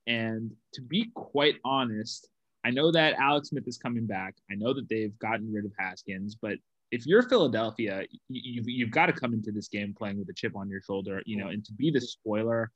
And 0.07 0.51
to 0.73 0.81
be 0.81 1.11
quite 1.13 1.57
honest, 1.63 2.27
I 2.65 2.71
know 2.71 2.91
that 2.91 3.13
Alex 3.15 3.49
Smith 3.49 3.67
is 3.67 3.77
coming 3.77 4.05
back. 4.05 4.35
I 4.51 4.55
know 4.55 4.73
that 4.73 4.89
they've 4.89 5.17
gotten 5.19 5.51
rid 5.51 5.65
of 5.65 5.71
Haskins, 5.77 6.35
but 6.35 6.57
if 6.91 7.05
you're 7.05 7.23
Philadelphia, 7.23 8.03
you've, 8.29 8.67
you've 8.67 8.91
got 8.91 9.05
to 9.05 9.13
come 9.13 9.33
into 9.33 9.51
this 9.51 9.67
game 9.67 9.93
playing 9.97 10.19
with 10.19 10.29
a 10.29 10.33
chip 10.33 10.55
on 10.55 10.69
your 10.69 10.81
shoulder, 10.81 11.21
you 11.25 11.37
know, 11.37 11.47
and 11.47 11.63
to 11.65 11.73
be 11.73 11.91
the 11.91 12.01
spoiler 12.01 12.71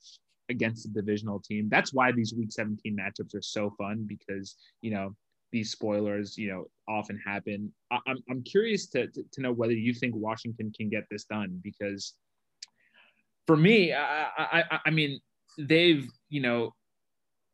against 0.48 0.86
a 0.86 0.88
divisional 0.88 1.40
team. 1.40 1.68
That's 1.68 1.92
why 1.92 2.12
these 2.12 2.32
week 2.34 2.52
17 2.52 2.96
matchups 2.96 3.34
are 3.34 3.42
so 3.42 3.70
fun 3.76 4.06
because, 4.06 4.56
you 4.82 4.90
know, 4.90 5.14
these 5.52 5.70
spoilers, 5.70 6.36
you 6.36 6.48
know, 6.48 6.66
often 6.88 7.20
happen. 7.24 7.72
I, 7.90 7.98
am 8.06 8.18
I'm 8.30 8.42
curious 8.42 8.86
to, 8.88 9.08
to, 9.08 9.24
to 9.32 9.40
know 9.40 9.52
whether 9.52 9.72
you 9.72 9.94
think 9.94 10.14
Washington 10.14 10.72
can 10.76 10.88
get 10.88 11.04
this 11.10 11.24
done 11.24 11.60
because 11.62 12.14
for 13.46 13.56
me, 13.56 13.92
I, 13.92 14.28
I, 14.38 14.80
I 14.86 14.90
mean, 14.90 15.20
they've, 15.58 16.08
you 16.28 16.40
know, 16.40 16.74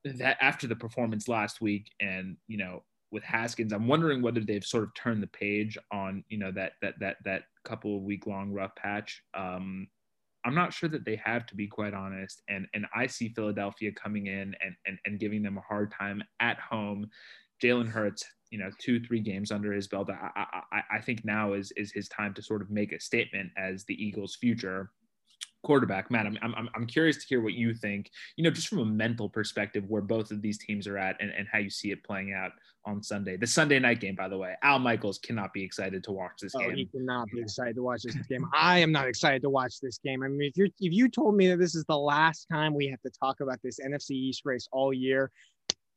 that 0.04 0.36
after 0.40 0.66
the 0.66 0.76
performance 0.76 1.28
last 1.28 1.60
week 1.60 1.90
and, 2.00 2.36
you 2.46 2.58
know, 2.58 2.82
with 3.12 3.24
Haskins, 3.24 3.72
I'm 3.72 3.88
wondering 3.88 4.22
whether 4.22 4.40
they've 4.40 4.64
sort 4.64 4.84
of 4.84 4.94
turned 4.94 5.22
the 5.22 5.26
page 5.28 5.76
on, 5.92 6.24
you 6.28 6.38
know, 6.38 6.52
that, 6.52 6.72
that, 6.80 6.94
that, 7.00 7.16
that 7.24 7.42
couple 7.64 7.96
of 7.96 8.02
week 8.02 8.26
long 8.26 8.52
rough 8.52 8.74
patch. 8.76 9.22
Um, 9.34 9.88
I'm 10.44 10.54
not 10.54 10.72
sure 10.72 10.88
that 10.88 11.04
they 11.04 11.20
have, 11.24 11.44
to 11.46 11.54
be 11.54 11.66
quite 11.66 11.92
honest. 11.92 12.42
And 12.48 12.66
and 12.72 12.86
I 12.94 13.06
see 13.06 13.28
Philadelphia 13.28 13.92
coming 13.92 14.26
in 14.26 14.54
and 14.64 14.74
and, 14.86 14.98
and 15.04 15.20
giving 15.20 15.42
them 15.42 15.58
a 15.58 15.62
hard 15.62 15.92
time 15.92 16.22
at 16.40 16.58
home. 16.58 17.08
Jalen 17.62 17.88
Hurts, 17.88 18.24
you 18.50 18.58
know, 18.58 18.70
two 18.78 19.00
three 19.00 19.20
games 19.20 19.52
under 19.52 19.72
his 19.72 19.86
belt. 19.86 20.08
I, 20.10 20.46
I 20.72 20.82
I 20.92 21.00
think 21.00 21.24
now 21.24 21.52
is 21.52 21.72
is 21.76 21.92
his 21.92 22.08
time 22.08 22.32
to 22.34 22.42
sort 22.42 22.62
of 22.62 22.70
make 22.70 22.92
a 22.92 23.00
statement 23.00 23.50
as 23.58 23.84
the 23.84 24.02
Eagles' 24.02 24.36
future 24.36 24.90
quarterback. 25.62 26.10
Matt, 26.10 26.26
I'm, 26.26 26.38
I'm, 26.42 26.68
I'm 26.74 26.86
curious 26.86 27.16
to 27.18 27.26
hear 27.26 27.40
what 27.42 27.52
you 27.52 27.74
think, 27.74 28.10
you 28.36 28.44
know, 28.44 28.50
just 28.50 28.68
from 28.68 28.78
a 28.78 28.84
mental 28.84 29.28
perspective, 29.28 29.84
where 29.88 30.02
both 30.02 30.30
of 30.30 30.42
these 30.42 30.58
teams 30.58 30.86
are 30.86 30.98
at 30.98 31.16
and, 31.20 31.30
and 31.30 31.46
how 31.50 31.58
you 31.58 31.70
see 31.70 31.90
it 31.90 32.02
playing 32.04 32.32
out 32.32 32.52
on 32.86 33.02
Sunday. 33.02 33.36
The 33.36 33.46
Sunday 33.46 33.78
night 33.78 34.00
game, 34.00 34.14
by 34.14 34.28
the 34.28 34.38
way, 34.38 34.54
Al 34.62 34.78
Michaels 34.78 35.18
cannot 35.18 35.52
be 35.52 35.62
excited 35.62 36.02
to 36.04 36.12
watch 36.12 36.32
this 36.40 36.54
oh, 36.54 36.60
game. 36.60 36.76
He 36.76 36.86
cannot 36.86 37.28
be 37.32 37.40
excited 37.40 37.76
to 37.76 37.82
watch 37.82 38.02
this 38.02 38.16
game. 38.28 38.46
I 38.54 38.78
am 38.78 38.92
not 38.92 39.06
excited 39.06 39.42
to 39.42 39.50
watch 39.50 39.80
this 39.80 39.98
game. 39.98 40.22
I 40.22 40.28
mean, 40.28 40.42
if 40.42 40.56
you're 40.56 40.68
if 40.80 40.92
you 40.92 41.08
told 41.08 41.36
me 41.36 41.48
that 41.48 41.58
this 41.58 41.74
is 41.74 41.84
the 41.84 41.98
last 41.98 42.46
time 42.50 42.74
we 42.74 42.88
have 42.88 43.00
to 43.02 43.10
talk 43.10 43.40
about 43.40 43.58
this 43.62 43.78
NFC 43.80 44.12
East 44.12 44.42
race 44.44 44.66
all 44.72 44.92
year, 44.92 45.30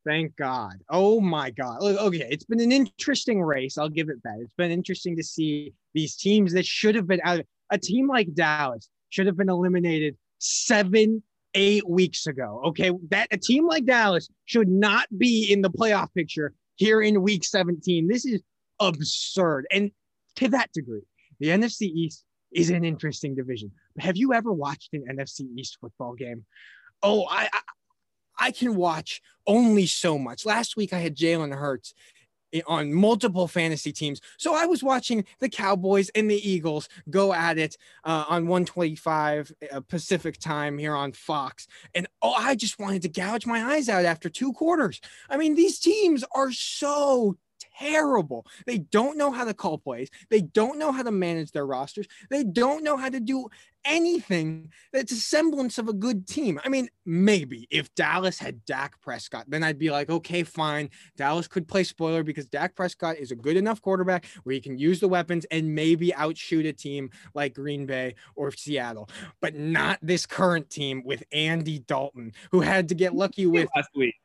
thank 0.06 0.36
God. 0.36 0.74
Oh 0.90 1.22
my 1.22 1.52
God. 1.52 1.82
Okay, 1.82 2.28
it's 2.30 2.46
been 2.46 2.60
an 2.60 2.72
interesting 2.72 3.42
race. 3.42 3.78
I'll 3.78 3.90
give 3.90 4.10
it 4.10 4.22
that. 4.24 4.40
It's 4.40 4.54
been 4.58 4.72
interesting 4.72 5.16
to 5.16 5.24
see 5.24 5.74
these 5.94 6.18
teams 6.18 6.54
that 6.54 6.66
should 6.66 6.96
have 6.96 7.08
been 7.08 7.22
out. 7.24 7.42
A 7.70 7.78
team 7.78 8.08
like 8.08 8.32
Dallas 8.34 8.90
should 9.14 9.28
have 9.28 9.38
been 9.38 9.50
eliminated 9.50 10.18
seven 10.40 11.22
eight 11.54 11.88
weeks 11.88 12.26
ago. 12.26 12.62
Okay, 12.66 12.92
that 13.10 13.28
a 13.30 13.38
team 13.38 13.68
like 13.68 13.86
Dallas 13.86 14.28
should 14.46 14.68
not 14.68 15.08
be 15.16 15.52
in 15.54 15.62
the 15.62 15.70
playoff 15.70 16.12
picture 16.16 16.52
here 16.78 17.00
in 17.00 17.22
week 17.22 17.46
17. 17.46 18.08
This 18.08 18.26
is 18.26 18.42
absurd. 18.80 19.68
And 19.72 19.92
to 20.38 20.48
that 20.50 20.72
degree, 20.74 21.04
the 21.40 21.50
NFC 21.50 21.84
East 21.84 22.26
is 22.52 22.72
an 22.72 22.84
interesting 22.84 23.36
division. 23.36 23.72
Have 24.00 24.18
you 24.18 24.34
ever 24.34 24.52
watched 24.52 24.90
an 24.94 25.06
NFC 25.08 25.42
East 25.56 25.78
football 25.80 26.16
game? 26.16 26.46
Oh, 27.04 27.28
I, 27.30 27.50
I, 27.54 28.48
I 28.48 28.52
can 28.52 28.76
watch 28.76 29.22
only 29.46 29.86
so 29.86 30.18
much. 30.18 30.44
Last 30.44 30.76
week 30.76 30.92
I 30.92 31.00
had 31.00 31.16
Jalen 31.16 31.56
Hurts 31.56 31.94
on 32.68 32.94
multiple 32.94 33.48
fantasy 33.48 33.92
teams. 33.92 34.22
So 34.38 34.56
I 34.56 34.66
was 34.66 34.84
watching 34.84 35.26
the 35.40 35.50
Cowboys 35.50 36.10
and 36.10 36.30
the 36.30 36.50
Eagles 36.50 36.90
go 37.10 37.34
at 37.34 37.58
it 37.58 37.78
uh, 38.04 38.26
on 38.30 38.48
125 38.48 39.52
uh, 39.72 39.82
Pacific 39.82 40.38
time 40.40 40.78
here 40.78 40.96
on 40.96 41.12
Fox. 41.14 41.68
And 41.96 42.08
oh, 42.22 42.34
I 42.34 42.56
just 42.56 42.80
wanted 42.80 43.02
to 43.04 43.10
gouge 43.10 43.46
my 43.46 43.64
eyes 43.74 43.90
out 43.90 44.06
after 44.06 44.30
two 44.30 44.54
quarters. 44.54 45.02
I 45.30 45.38
mean, 45.38 45.56
these 45.56 45.80
teams 45.80 46.24
are 46.36 46.52
so 46.52 47.38
terrible. 47.78 48.46
They 48.66 48.80
don't 48.80 49.18
know 49.18 49.32
how 49.32 49.46
to 49.46 49.54
call 49.54 49.78
plays. 49.78 50.10
They 50.30 50.42
don't 50.42 50.80
know 50.80 50.92
how 50.92 51.04
to 51.04 51.12
manage 51.12 51.52
their 51.52 51.66
rosters. 51.66 52.08
They 52.30 52.44
don't 52.44 52.84
know 52.84 52.98
how 52.98 53.10
to 53.10 53.20
do 53.20 53.50
anything 53.86 54.72
that's 54.92 55.12
a 55.12 55.16
semblance 55.16 55.78
of 55.78 55.88
a 55.88 55.94
good 55.94 56.28
team. 56.28 56.60
I 56.64 56.70
mean, 56.70 56.90
maybe 57.06 57.68
if 57.70 57.94
Dallas 57.96 58.40
had 58.40 58.64
Dak 58.66 59.00
Prescott, 59.02 59.46
then 59.48 59.64
I'd 59.64 59.80
be 59.80 59.92
like, 59.92 60.10
okay, 60.10 60.44
fine. 60.44 60.90
Dallas 61.18 61.48
could 61.48 61.68
play 61.68 61.84
spoiler 61.84 62.24
because 62.24 62.46
Dak 62.46 62.76
Prescott 62.76 63.18
is 63.18 63.32
a 63.32 63.36
good 63.36 63.58
enough 63.58 63.82
quarterback 63.82 64.26
where 64.44 64.54
he 64.54 64.62
can 64.62 64.78
use 64.78 65.00
the 65.00 65.08
weapons 65.08 65.46
and 65.52 65.76
maybe 65.76 66.14
outshoot 66.14 66.66
a 66.66 66.74
team 66.74 67.10
like 67.34 67.56
Green 67.56 67.86
Bay 67.86 68.16
or 68.36 68.52
Seattle, 68.52 69.10
but 69.42 69.56
not 69.56 70.00
this 70.02 70.26
current 70.26 70.70
team 70.70 71.04
with 71.06 71.24
Andy 71.32 71.80
Dalton, 71.80 72.34
who 72.52 72.62
had 72.62 72.90
to 72.90 72.96
get 72.96 73.14
lucky 73.14 73.46
with 73.46 73.68
last 73.76 73.90
week 73.96 74.16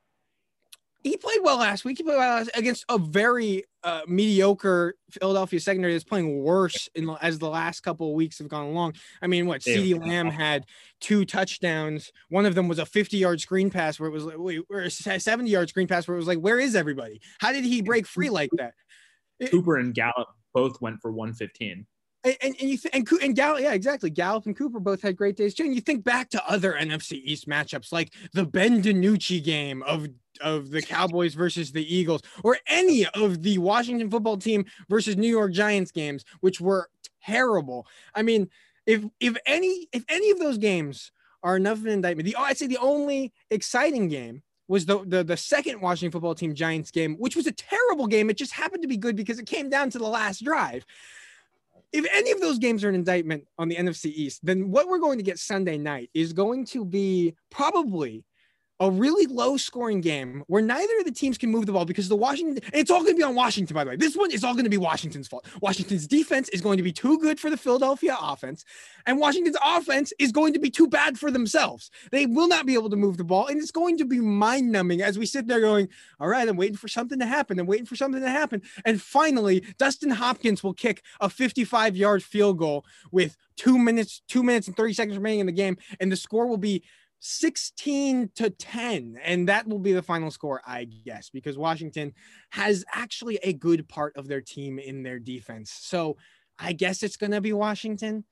he 1.09 1.17
played 1.17 1.41
well 1.43 1.59
last 1.59 1.85
week. 1.85 1.99
He 1.99 2.05
played 2.05 2.19
well 2.19 2.47
against 2.55 2.85
a 2.89 2.99
very 2.99 3.65
uh, 3.83 4.03
mediocre 4.07 4.95
Philadelphia 5.11 5.61
secondary 5.61 5.93
that's 5.93 6.05
playing 6.05 6.43
worse 6.43 6.89
in, 6.95 7.09
as 7.23 7.39
the 7.39 7.49
last 7.49 7.81
couple 7.81 8.09
of 8.09 8.15
weeks 8.15 8.39
have 8.39 8.49
gone 8.49 8.67
along. 8.67 8.95
I 9.23 9.27
mean, 9.27 9.47
what 9.47 9.63
CeeDee 9.63 9.99
Lamb 9.99 10.29
had 10.29 10.67
two 11.01 11.25
touchdowns. 11.25 12.13
One 12.29 12.47
of 12.47 12.55
them 12.55 12.69
was 12.69 12.79
a 12.79 12.87
50 12.87 13.17
yard 13.17 13.41
screen 13.41 13.71
pass 13.71 13.99
where 13.99 14.09
it 14.09 14.13
was 14.13 14.25
like, 14.25 14.39
wait, 14.39 14.63
or 14.71 14.81
a 14.81 14.91
70 14.91 15.49
yard 15.49 15.69
screen 15.69 15.87
pass 15.87 16.07
where 16.07 16.17
it 16.17 16.19
was 16.21 16.29
like, 16.29 16.41
where 16.41 16.59
is 16.59 16.75
everybody? 16.75 17.21
How 17.39 17.53
did 17.53 17.65
he 17.65 17.83
break 17.83 18.07
free 18.07 18.31
like 18.31 18.51
that? 18.57 18.75
Cooper 19.51 19.77
and 19.77 19.95
Gallup 19.95 20.29
both 20.53 20.81
went 20.81 21.01
for 21.01 21.13
115 21.13 21.87
and, 22.25 22.37
and, 22.41 22.57
and 22.61 22.71
you 22.71 22.77
th- 22.77 22.95
and, 22.95 23.09
and 23.23 23.37
Gallup, 23.37 23.61
yeah, 23.61 23.73
exactly. 23.73 24.11
Gallup 24.11 24.47
and 24.47 24.57
Cooper 24.57 24.81
both 24.81 25.03
had 25.03 25.17
great 25.17 25.37
days 25.37 25.55
too. 25.55 25.65
And 25.65 25.75
you 25.75 25.81
think 25.81 26.05
back 26.05 26.31
to 26.31 26.51
other 26.51 26.73
NFC 26.73 27.21
East 27.25 27.49
matchups 27.49 27.93
like 27.93 28.13
the 28.33 28.45
Ben 28.45 28.83
DiNucci 28.83 29.43
game 29.43 29.83
of 29.85 30.09
of 30.39 30.71
the 30.71 30.83
Cowboys 30.83 31.35
versus 31.35 31.73
the 31.73 31.95
Eagles, 31.95 32.23
or 32.43 32.59
any 32.67 33.07
of 33.07 33.43
the 33.43 33.59
Washington 33.59 34.11
football 34.11 34.37
team 34.37 34.65
versus 34.89 35.17
New 35.17 35.29
York 35.29 35.53
Giants 35.53 35.91
games, 35.91 36.25
which 36.41 36.61
were 36.61 36.89
terrible. 37.25 37.87
I 38.15 38.23
mean, 38.23 38.49
if 38.87 39.05
if 39.21 39.37
any 39.47 39.89
if 39.93 40.05
any 40.09 40.31
of 40.31 40.39
those 40.39 40.59
games 40.59 41.13
are 41.43 41.57
enough 41.57 41.79
of 41.79 41.87
an 41.87 41.93
indictment, 41.93 42.27
the 42.27 42.37
I'd 42.37 42.59
say 42.59 42.67
the 42.67 42.79
only 42.79 43.33
exciting 43.51 44.09
game 44.09 44.43
was 44.67 44.87
the, 44.87 45.05
the 45.05 45.25
the 45.25 45.37
second 45.37 45.81
Washington 45.81 46.13
football 46.13 46.35
team 46.35 46.55
Giants 46.55 46.91
game, 46.91 47.17
which 47.17 47.37
was 47.37 47.47
a 47.47 47.53
terrible 47.53 48.07
game. 48.07 48.31
It 48.31 48.37
just 48.37 48.53
happened 48.53 48.83
to 48.83 48.89
be 48.89 48.97
good 48.97 49.17
because 49.17 49.39
it 49.39 49.47
came 49.47 49.69
down 49.69 49.91
to 49.91 49.99
the 49.99 50.09
last 50.09 50.45
drive 50.45 50.85
if 51.93 52.07
any 52.13 52.31
of 52.31 52.41
those 52.41 52.59
games 52.59 52.85
are 52.85 52.89
an 52.89 52.95
indictment 52.95 53.47
on 53.59 53.69
the 53.69 53.77
NFC 53.77 54.07
East, 54.07 54.45
then 54.45 54.71
what 54.71 54.89
we're 54.89 54.99
going 54.99 55.19
to 55.19 55.25
get 55.25 55.39
Sunday 55.39 55.79
night 55.79 56.11
is 56.13 56.33
going 56.33 56.67
to 56.67 56.85
be 56.85 57.35
probably 57.51 58.25
a 58.81 58.91
really 58.91 59.27
low 59.27 59.57
scoring 59.57 60.01
game 60.01 60.45
where 60.47 60.63
neither 60.63 60.99
of 60.99 61.05
the 61.05 61.11
teams 61.11 61.37
can 61.37 61.51
move 61.51 61.67
the 61.67 61.73
ball 61.73 61.85
because 61.85 62.09
the 62.09 62.17
Washington, 62.17 62.63
it's 62.73 62.91
all 62.91 63.01
going 63.01 63.15
to 63.15 63.19
be 63.19 63.25
on 63.25 63.35
Washington, 63.35 63.75
by 63.75 63.83
the 63.83 63.91
way. 63.91 63.97
This 63.97 64.17
one 64.17 64.31
is 64.31 64.45
all 64.45 64.53
going 64.53 64.65
to 64.65 64.71
be 64.71 64.77
Washington's 64.77 65.27
fault. 65.27 65.47
Washington's 65.61 66.07
defense 66.07 66.49
is 66.51 66.61
going 66.61 66.77
to 66.77 66.83
be 66.83 66.93
too 66.93 67.19
good 67.19 67.41
for 67.41 67.51
the 67.51 67.57
Philadelphia 67.57 68.17
offense, 68.21 68.65
and 69.07 69.19
Washington's 69.19 69.57
offense 69.65 70.13
is 70.19 70.31
going 70.31 70.53
to 70.53 70.61
be 70.61 70.71
too 70.71 70.87
bad 70.87 71.19
for 71.19 71.31
themselves. 71.31 71.91
They 72.13 72.27
will 72.27 72.49
not 72.49 72.67
be 72.67 72.75
able 72.75 72.91
to 72.91 72.97
move 72.97 73.17
the 73.17 73.25
ball, 73.25 73.49
and 73.49 73.59
it's 73.59 73.73
going 73.73 73.99
to 73.99 74.05
be 74.05 74.21
mind 74.21 74.71
numbing 74.71 75.03
as 75.03 75.19
we 75.19 75.27
sit 75.27 75.49
there 75.49 75.61
going, 75.61 75.89
All 76.21 76.29
right, 76.29 76.49
I'm 76.49 76.57
waiting 76.57 76.77
for 76.77 76.89
something 76.89 77.19
to 77.19 77.27
happen. 77.27 77.59
I'm 77.59 77.67
waiting 77.67 77.87
for 77.87 77.97
something 77.97 78.23
to 78.23 78.31
happen. 78.31 78.63
And 78.85 79.03
finally, 79.03 79.65
Dustin 79.79 80.11
Hopkins 80.11 80.63
will 80.63 80.75
kick 80.75 81.03
a 81.21 81.29
55 81.29 81.97
yard 81.97 82.23
field 82.23 82.59
goal 82.59 82.85
with 83.11 83.37
two 83.57 83.77
minutes, 83.77 84.23
two 84.29 84.43
minutes 84.43 84.69
and 84.69 84.77
30 84.77 84.93
seconds 84.93 85.17
remaining 85.17 85.41
in 85.41 85.47
the 85.47 85.53
game, 85.53 85.77
and 85.99 86.13
the 86.13 86.17
score 86.17 86.47
will 86.47 86.57
be 86.57 86.85
16 87.21 88.31
to 88.37 88.51
10 88.51 89.19
and 89.25 89.49
that 89.49 89.67
will 89.67 89.79
be 89.79 89.93
the 89.93 90.03
final 90.03 90.31
score 90.31 90.63
i 90.67 90.85
guess 90.85 91.31
because 91.31 91.59
washington 91.59 92.13
has 92.51 92.85
actually 92.93 93.39
a 93.43 93.53
good 93.53 93.89
part 93.89 94.17
of 94.17 94.29
their 94.29 94.41
team 94.41 94.79
in 94.79 95.03
their 95.03 95.19
defense. 95.19 95.71
So 95.73 96.17
i 96.59 96.73
guess 96.73 97.03
it's 97.03 97.17
going 97.17 97.33
to 97.33 97.41
be 97.41 97.53
washington 97.53 98.25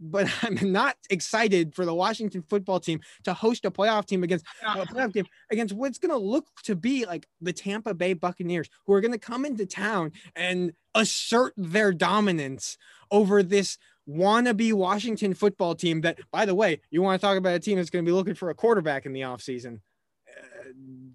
but 0.00 0.26
i'm 0.42 0.72
not 0.72 0.96
excited 1.10 1.74
for 1.74 1.84
the 1.84 1.94
washington 1.94 2.42
football 2.48 2.80
team 2.80 3.00
to 3.24 3.34
host 3.34 3.64
a 3.64 3.70
playoff 3.70 4.06
team 4.06 4.22
against 4.22 4.46
a 4.66 4.86
playoff 4.86 5.12
game 5.12 5.26
against 5.50 5.74
what's 5.74 5.98
going 5.98 6.10
to 6.10 6.16
look 6.16 6.46
to 6.64 6.74
be 6.74 7.04
like 7.04 7.26
the 7.40 7.52
tampa 7.52 7.92
bay 7.92 8.14
buccaneers 8.14 8.68
who 8.86 8.94
are 8.94 9.00
going 9.00 9.12
to 9.12 9.18
come 9.18 9.44
into 9.44 9.66
town 9.66 10.12
and 10.34 10.72
assert 10.94 11.52
their 11.56 11.92
dominance 11.92 12.78
over 13.10 13.42
this 13.42 13.78
wannabe 14.10 14.72
Washington 14.72 15.34
football 15.34 15.74
team 15.74 16.00
that, 16.00 16.18
by 16.30 16.44
the 16.44 16.54
way, 16.54 16.80
you 16.90 17.02
want 17.02 17.20
to 17.20 17.26
talk 17.26 17.38
about 17.38 17.54
a 17.54 17.60
team 17.60 17.76
that's 17.76 17.90
going 17.90 18.04
to 18.04 18.08
be 18.08 18.14
looking 18.14 18.34
for 18.34 18.50
a 18.50 18.54
quarterback 18.54 19.06
in 19.06 19.12
the 19.12 19.20
offseason. 19.22 19.80
Uh, 20.28 20.64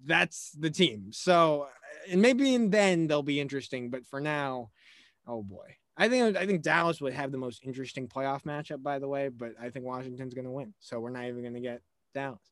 that's 0.04 0.52
the 0.52 0.70
team. 0.70 1.08
So, 1.12 1.62
uh, 1.62 2.12
and 2.12 2.22
maybe 2.22 2.54
in 2.54 2.70
then 2.70 3.06
they'll 3.06 3.22
be 3.22 3.40
interesting, 3.40 3.90
but 3.90 4.06
for 4.06 4.20
now, 4.20 4.70
oh 5.26 5.42
boy. 5.42 5.76
I 5.98 6.08
think 6.08 6.36
I 6.36 6.46
think 6.46 6.62
Dallas 6.62 7.00
would 7.00 7.14
have 7.14 7.32
the 7.32 7.38
most 7.38 7.64
interesting 7.64 8.06
playoff 8.06 8.42
matchup, 8.42 8.82
by 8.82 8.98
the 8.98 9.08
way, 9.08 9.28
but 9.28 9.52
I 9.60 9.70
think 9.70 9.86
Washington's 9.86 10.34
going 10.34 10.44
to 10.44 10.50
win. 10.50 10.74
So 10.78 11.00
we're 11.00 11.10
not 11.10 11.24
even 11.24 11.40
going 11.40 11.54
to 11.54 11.60
get 11.60 11.80
Dallas. 12.14 12.42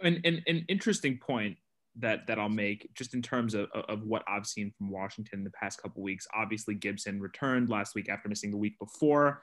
An, 0.00 0.20
an, 0.24 0.42
an 0.46 0.64
interesting 0.68 1.18
point 1.18 1.56
that 2.00 2.26
that 2.26 2.38
I'll 2.38 2.48
make 2.48 2.90
just 2.94 3.14
in 3.14 3.22
terms 3.22 3.54
of, 3.54 3.68
of 3.72 4.02
what 4.04 4.24
I've 4.26 4.46
seen 4.46 4.72
from 4.76 4.90
Washington 4.90 5.44
the 5.44 5.50
past 5.50 5.80
couple 5.80 6.02
weeks. 6.02 6.26
Obviously, 6.34 6.74
Gibson 6.74 7.20
returned 7.20 7.68
last 7.68 7.94
week 7.94 8.08
after 8.08 8.28
missing 8.28 8.50
the 8.50 8.56
week 8.56 8.78
before. 8.78 9.42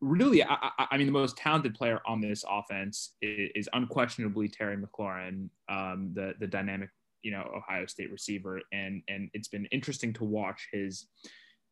Really, 0.00 0.44
I, 0.44 0.70
I 0.78 0.98
mean, 0.98 1.06
the 1.06 1.12
most 1.12 1.38
talented 1.38 1.74
player 1.74 2.00
on 2.06 2.20
this 2.20 2.44
offense 2.48 3.14
is, 3.22 3.50
is 3.54 3.68
unquestionably 3.72 4.48
Terry 4.48 4.76
McLaurin, 4.76 5.48
um, 5.68 6.10
the 6.14 6.34
the 6.38 6.46
dynamic, 6.46 6.90
you 7.22 7.30
know, 7.30 7.50
Ohio 7.56 7.86
State 7.86 8.10
receiver, 8.10 8.60
and 8.72 9.02
and 9.08 9.30
it's 9.32 9.48
been 9.48 9.66
interesting 9.66 10.12
to 10.14 10.24
watch 10.24 10.68
his 10.72 11.06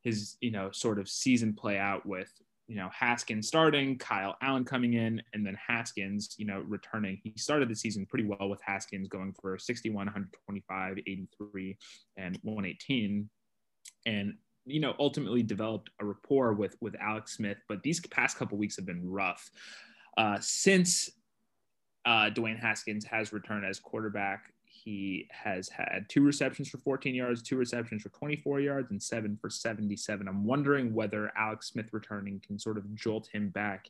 his 0.02 0.36
you 0.40 0.50
know 0.50 0.70
sort 0.70 0.98
of 0.98 1.08
season 1.08 1.54
play 1.54 1.78
out 1.78 2.06
with 2.06 2.30
you 2.66 2.76
know, 2.76 2.88
Haskins 2.98 3.46
starting, 3.46 3.98
Kyle 3.98 4.36
Allen 4.40 4.64
coming 4.64 4.94
in, 4.94 5.22
and 5.34 5.46
then 5.46 5.56
Haskins, 5.66 6.34
you 6.38 6.46
know, 6.46 6.64
returning. 6.66 7.20
He 7.22 7.34
started 7.36 7.68
the 7.68 7.74
season 7.74 8.06
pretty 8.06 8.24
well 8.24 8.48
with 8.48 8.60
Haskins 8.62 9.08
going 9.08 9.34
for 9.40 9.58
61, 9.58 10.06
125, 10.06 10.98
83, 10.98 11.76
and 12.16 12.38
118. 12.42 13.28
And, 14.06 14.34
you 14.64 14.80
know, 14.80 14.94
ultimately 14.98 15.42
developed 15.42 15.90
a 16.00 16.06
rapport 16.06 16.54
with 16.54 16.76
with 16.80 16.94
Alex 17.00 17.36
Smith. 17.36 17.58
But 17.68 17.82
these 17.82 18.00
past 18.00 18.38
couple 18.38 18.56
weeks 18.56 18.76
have 18.76 18.86
been 18.86 19.06
rough. 19.06 19.50
Uh, 20.16 20.38
since 20.40 21.10
uh, 22.06 22.30
Dwayne 22.30 22.58
Haskins 22.58 23.04
has 23.04 23.32
returned 23.32 23.66
as 23.66 23.78
quarterback, 23.78 24.53
he 24.84 25.26
has 25.30 25.70
had 25.70 26.06
two 26.10 26.20
receptions 26.20 26.68
for 26.68 26.76
14 26.76 27.14
yards, 27.14 27.42
two 27.42 27.56
receptions 27.56 28.02
for 28.02 28.10
24 28.10 28.60
yards, 28.60 28.90
and 28.90 29.02
seven 29.02 29.38
for 29.40 29.48
77. 29.48 30.28
I'm 30.28 30.44
wondering 30.44 30.92
whether 30.92 31.32
Alex 31.38 31.68
Smith 31.68 31.86
returning 31.92 32.40
can 32.46 32.58
sort 32.58 32.76
of 32.76 32.94
jolt 32.94 33.26
him 33.32 33.48
back 33.48 33.88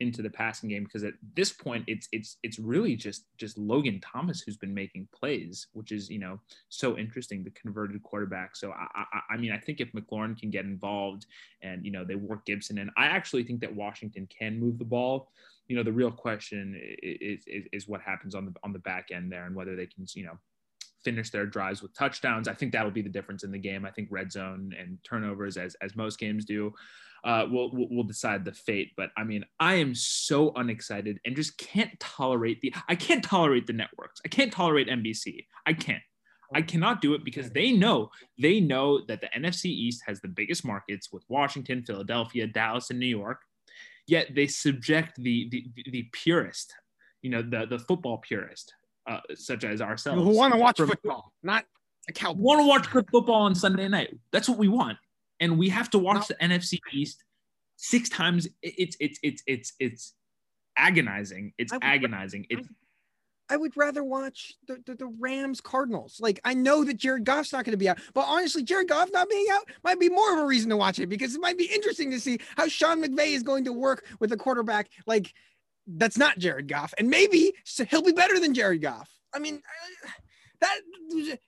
into 0.00 0.20
the 0.20 0.28
passing 0.28 0.68
game 0.68 0.84
because 0.84 1.02
at 1.02 1.14
this 1.34 1.50
point 1.50 1.84
it's 1.86 2.08
it's 2.12 2.36
it's 2.42 2.58
really 2.58 2.94
just 2.94 3.24
just 3.38 3.56
Logan 3.56 4.00
Thomas 4.00 4.42
who's 4.42 4.58
been 4.58 4.74
making 4.74 5.08
plays, 5.14 5.68
which 5.72 5.92
is 5.92 6.10
you 6.10 6.18
know 6.18 6.38
so 6.68 6.98
interesting. 6.98 7.42
The 7.42 7.50
converted 7.50 8.02
quarterback. 8.02 8.54
So 8.54 8.72
I 8.72 8.86
I, 8.94 9.34
I 9.34 9.36
mean 9.38 9.52
I 9.52 9.58
think 9.58 9.80
if 9.80 9.92
McLaurin 9.92 10.38
can 10.38 10.50
get 10.50 10.66
involved 10.66 11.24
and 11.62 11.86
you 11.86 11.90
know 11.90 12.04
they 12.04 12.16
work 12.16 12.44
Gibson 12.44 12.78
and 12.78 12.90
I 12.98 13.06
actually 13.06 13.44
think 13.44 13.60
that 13.60 13.74
Washington 13.74 14.28
can 14.36 14.60
move 14.60 14.78
the 14.78 14.84
ball 14.84 15.30
you 15.68 15.76
know 15.76 15.82
the 15.82 15.92
real 15.92 16.10
question 16.10 16.78
is, 17.02 17.44
is, 17.46 17.64
is 17.72 17.88
what 17.88 18.00
happens 18.00 18.34
on 18.34 18.46
the 18.46 18.52
on 18.62 18.72
the 18.72 18.78
back 18.80 19.08
end 19.12 19.32
there 19.32 19.46
and 19.46 19.54
whether 19.54 19.76
they 19.76 19.86
can 19.86 20.04
you 20.14 20.24
know 20.24 20.38
finish 21.04 21.30
their 21.30 21.46
drives 21.46 21.82
with 21.82 21.94
touchdowns. 21.94 22.48
I 22.48 22.54
think 22.54 22.72
that'll 22.72 22.90
be 22.90 23.02
the 23.02 23.08
difference 23.10 23.44
in 23.44 23.52
the 23.52 23.58
game. 23.58 23.84
I 23.84 23.90
think 23.90 24.08
red 24.10 24.32
zone 24.32 24.72
and 24.78 24.98
turnovers, 25.04 25.56
as 25.56 25.76
as 25.82 25.94
most 25.94 26.18
games 26.18 26.44
do, 26.44 26.72
uh, 27.24 27.46
will 27.50 27.70
will 27.72 28.04
decide 28.04 28.44
the 28.44 28.52
fate. 28.52 28.92
But 28.96 29.10
I 29.16 29.24
mean, 29.24 29.44
I 29.60 29.74
am 29.74 29.94
so 29.94 30.52
unexcited 30.56 31.20
and 31.24 31.36
just 31.36 31.58
can't 31.58 31.98
tolerate 32.00 32.60
the. 32.60 32.74
I 32.88 32.96
can't 32.96 33.22
tolerate 33.22 33.66
the 33.66 33.72
networks. 33.72 34.20
I 34.24 34.28
can't 34.28 34.52
tolerate 34.52 34.88
NBC. 34.88 35.46
I 35.66 35.74
can't. 35.74 36.02
I 36.52 36.62
cannot 36.62 37.00
do 37.00 37.14
it 37.14 37.24
because 37.24 37.50
they 37.50 37.72
know 37.72 38.10
they 38.38 38.60
know 38.60 39.04
that 39.06 39.20
the 39.20 39.28
NFC 39.36 39.66
East 39.66 40.02
has 40.06 40.20
the 40.20 40.28
biggest 40.28 40.64
markets 40.64 41.12
with 41.12 41.24
Washington, 41.28 41.82
Philadelphia, 41.84 42.46
Dallas, 42.46 42.90
and 42.90 42.98
New 42.98 43.06
York 43.06 43.40
yet 44.06 44.28
they 44.34 44.46
subject 44.46 45.16
the 45.16 45.48
the, 45.50 45.66
the 45.90 46.02
purist, 46.12 46.74
you 47.22 47.30
know, 47.30 47.42
the 47.42 47.66
the 47.66 47.78
football 47.78 48.18
purist, 48.18 48.72
uh, 49.06 49.20
such 49.34 49.64
as 49.64 49.80
ourselves, 49.80 50.22
who 50.22 50.36
want 50.36 50.52
to 50.52 50.58
watch 50.58 50.76
from, 50.76 50.88
football, 50.88 51.32
not 51.42 51.64
a 52.08 52.12
cow. 52.12 52.32
Want 52.32 52.60
to 52.60 52.66
watch 52.66 52.90
good 52.90 53.08
football 53.10 53.42
on 53.42 53.54
Sunday 53.54 53.88
night? 53.88 54.16
That's 54.32 54.48
what 54.48 54.58
we 54.58 54.68
want, 54.68 54.98
and 55.40 55.58
we 55.58 55.68
have 55.70 55.90
to 55.90 55.98
watch 55.98 56.30
no. 56.30 56.36
the 56.38 56.48
NFC 56.48 56.78
East 56.92 57.24
six 57.76 58.08
times. 58.08 58.48
It's 58.62 58.96
it's 59.00 59.18
it's 59.22 59.42
it's 59.46 59.72
it's 59.78 60.14
agonizing. 60.76 61.52
It's 61.58 61.72
agonizing. 61.82 62.46
It's 62.50 62.68
I 63.50 63.56
would 63.56 63.76
rather 63.76 64.02
watch 64.02 64.54
the, 64.66 64.82
the, 64.86 64.94
the, 64.94 65.06
Rams 65.06 65.60
Cardinals. 65.60 66.18
Like 66.20 66.40
I 66.44 66.54
know 66.54 66.84
that 66.84 66.96
Jared 66.96 67.24
Goff's 67.24 67.52
not 67.52 67.64
going 67.64 67.72
to 67.72 67.78
be 67.78 67.88
out, 67.88 67.98
but 68.14 68.24
honestly, 68.26 68.62
Jared 68.62 68.88
Goff 68.88 69.10
not 69.12 69.28
being 69.28 69.46
out 69.52 69.68
might 69.82 70.00
be 70.00 70.08
more 70.08 70.32
of 70.34 70.40
a 70.40 70.46
reason 70.46 70.70
to 70.70 70.76
watch 70.76 70.98
it 70.98 71.08
because 71.08 71.34
it 71.34 71.40
might 71.40 71.58
be 71.58 71.66
interesting 71.66 72.10
to 72.10 72.20
see 72.20 72.38
how 72.56 72.68
Sean 72.68 73.02
McVay 73.02 73.34
is 73.34 73.42
going 73.42 73.64
to 73.64 73.72
work 73.72 74.06
with 74.18 74.32
a 74.32 74.36
quarterback 74.36 74.88
like 75.06 75.32
that's 75.86 76.16
not 76.16 76.38
Jared 76.38 76.68
Goff, 76.68 76.94
and 76.98 77.08
maybe 77.10 77.52
he'll 77.90 78.02
be 78.02 78.12
better 78.12 78.38
than 78.40 78.54
Jared 78.54 78.80
Goff. 78.80 79.10
I 79.34 79.38
mean, 79.38 79.60
that 80.60 80.80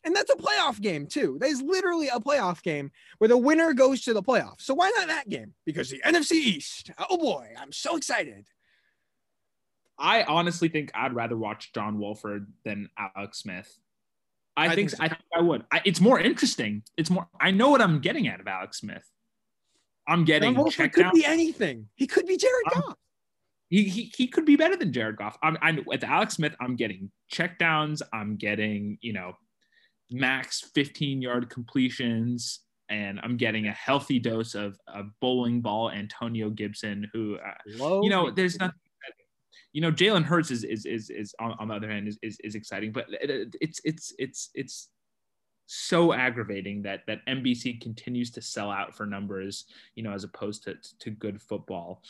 and 0.04 0.14
that's 0.14 0.30
a 0.30 0.36
playoff 0.36 0.80
game 0.80 1.06
too. 1.06 1.38
That 1.40 1.48
is 1.48 1.62
literally 1.62 2.08
a 2.08 2.20
playoff 2.20 2.62
game 2.62 2.90
where 3.18 3.28
the 3.28 3.38
winner 3.38 3.72
goes 3.72 4.02
to 4.02 4.12
the 4.12 4.22
playoffs. 4.22 4.62
So 4.62 4.74
why 4.74 4.92
not 4.96 5.08
that 5.08 5.28
game? 5.28 5.54
Because 5.64 5.88
the 5.88 6.02
NFC 6.04 6.32
East. 6.32 6.90
Oh 7.08 7.16
boy, 7.16 7.54
I'm 7.58 7.72
so 7.72 7.96
excited. 7.96 8.46
I 9.98 10.24
honestly 10.24 10.68
think 10.68 10.90
I'd 10.94 11.14
rather 11.14 11.36
watch 11.36 11.72
John 11.72 11.98
Wolford 11.98 12.52
than 12.64 12.88
Alex 13.16 13.38
Smith. 13.38 13.78
I, 14.56 14.64
I 14.64 14.68
think, 14.68 14.76
think 14.76 14.90
so. 14.90 14.96
I 15.00 15.08
think 15.08 15.22
I 15.34 15.40
would. 15.40 15.64
I, 15.72 15.82
it's 15.84 16.00
more 16.00 16.18
interesting. 16.18 16.82
It's 16.96 17.10
more. 17.10 17.26
I 17.40 17.50
know 17.50 17.70
what 17.70 17.80
I'm 17.80 18.00
getting 18.00 18.28
out 18.28 18.40
of 18.40 18.46
Alex 18.46 18.80
Smith. 18.80 19.04
I'm 20.08 20.24
getting 20.24 20.54
John 20.54 20.62
Wolford 20.62 20.92
could 20.92 21.10
be 21.12 21.24
anything. 21.24 21.88
He 21.94 22.06
could 22.06 22.26
be 22.26 22.36
Jared 22.36 22.64
I'm, 22.74 22.80
Goff. 22.82 22.94
He, 23.68 23.84
he, 23.84 24.12
he 24.16 24.28
could 24.28 24.44
be 24.44 24.56
better 24.56 24.76
than 24.76 24.92
Jared 24.92 25.16
Goff. 25.16 25.36
I'm, 25.42 25.58
I 25.60 25.78
with 25.84 26.04
Alex 26.04 26.34
Smith. 26.34 26.54
I'm 26.60 26.76
getting 26.76 27.10
checkdowns. 27.32 28.00
I'm 28.12 28.36
getting 28.36 28.98
you 29.00 29.12
know 29.12 29.34
max 30.10 30.70
15 30.74 31.20
yard 31.20 31.50
completions 31.50 32.60
and 32.88 33.18
I'm 33.22 33.36
getting 33.36 33.66
a 33.66 33.72
healthy 33.72 34.18
dose 34.18 34.54
of 34.54 34.78
a 34.86 35.02
bowling 35.20 35.60
ball 35.60 35.90
Antonio 35.90 36.50
Gibson, 36.50 37.08
who, 37.12 37.36
uh, 37.36 38.00
you 38.00 38.10
know, 38.10 38.30
there's 38.30 38.58
nothing 38.58 38.78
you 39.76 39.82
know, 39.82 39.92
Jalen 39.92 40.24
Hurts 40.24 40.50
is 40.50 40.64
is 40.64 40.86
is, 40.86 41.10
is 41.10 41.34
on, 41.38 41.54
on 41.58 41.68
the 41.68 41.74
other 41.74 41.90
hand 41.90 42.08
is, 42.08 42.18
is, 42.22 42.40
is 42.42 42.54
exciting, 42.54 42.92
but 42.92 43.04
it's 43.10 43.78
it's 43.84 44.14
it's 44.18 44.48
it's 44.54 44.88
so 45.66 46.14
aggravating 46.14 46.80
that 46.80 47.02
that 47.06 47.20
NBC 47.26 47.78
continues 47.82 48.30
to 48.30 48.40
sell 48.40 48.70
out 48.70 48.96
for 48.96 49.04
numbers, 49.04 49.66
you 49.94 50.02
know, 50.02 50.12
as 50.12 50.24
opposed 50.24 50.64
to 50.64 50.76
to 51.00 51.10
good 51.10 51.42
football. 51.42 52.02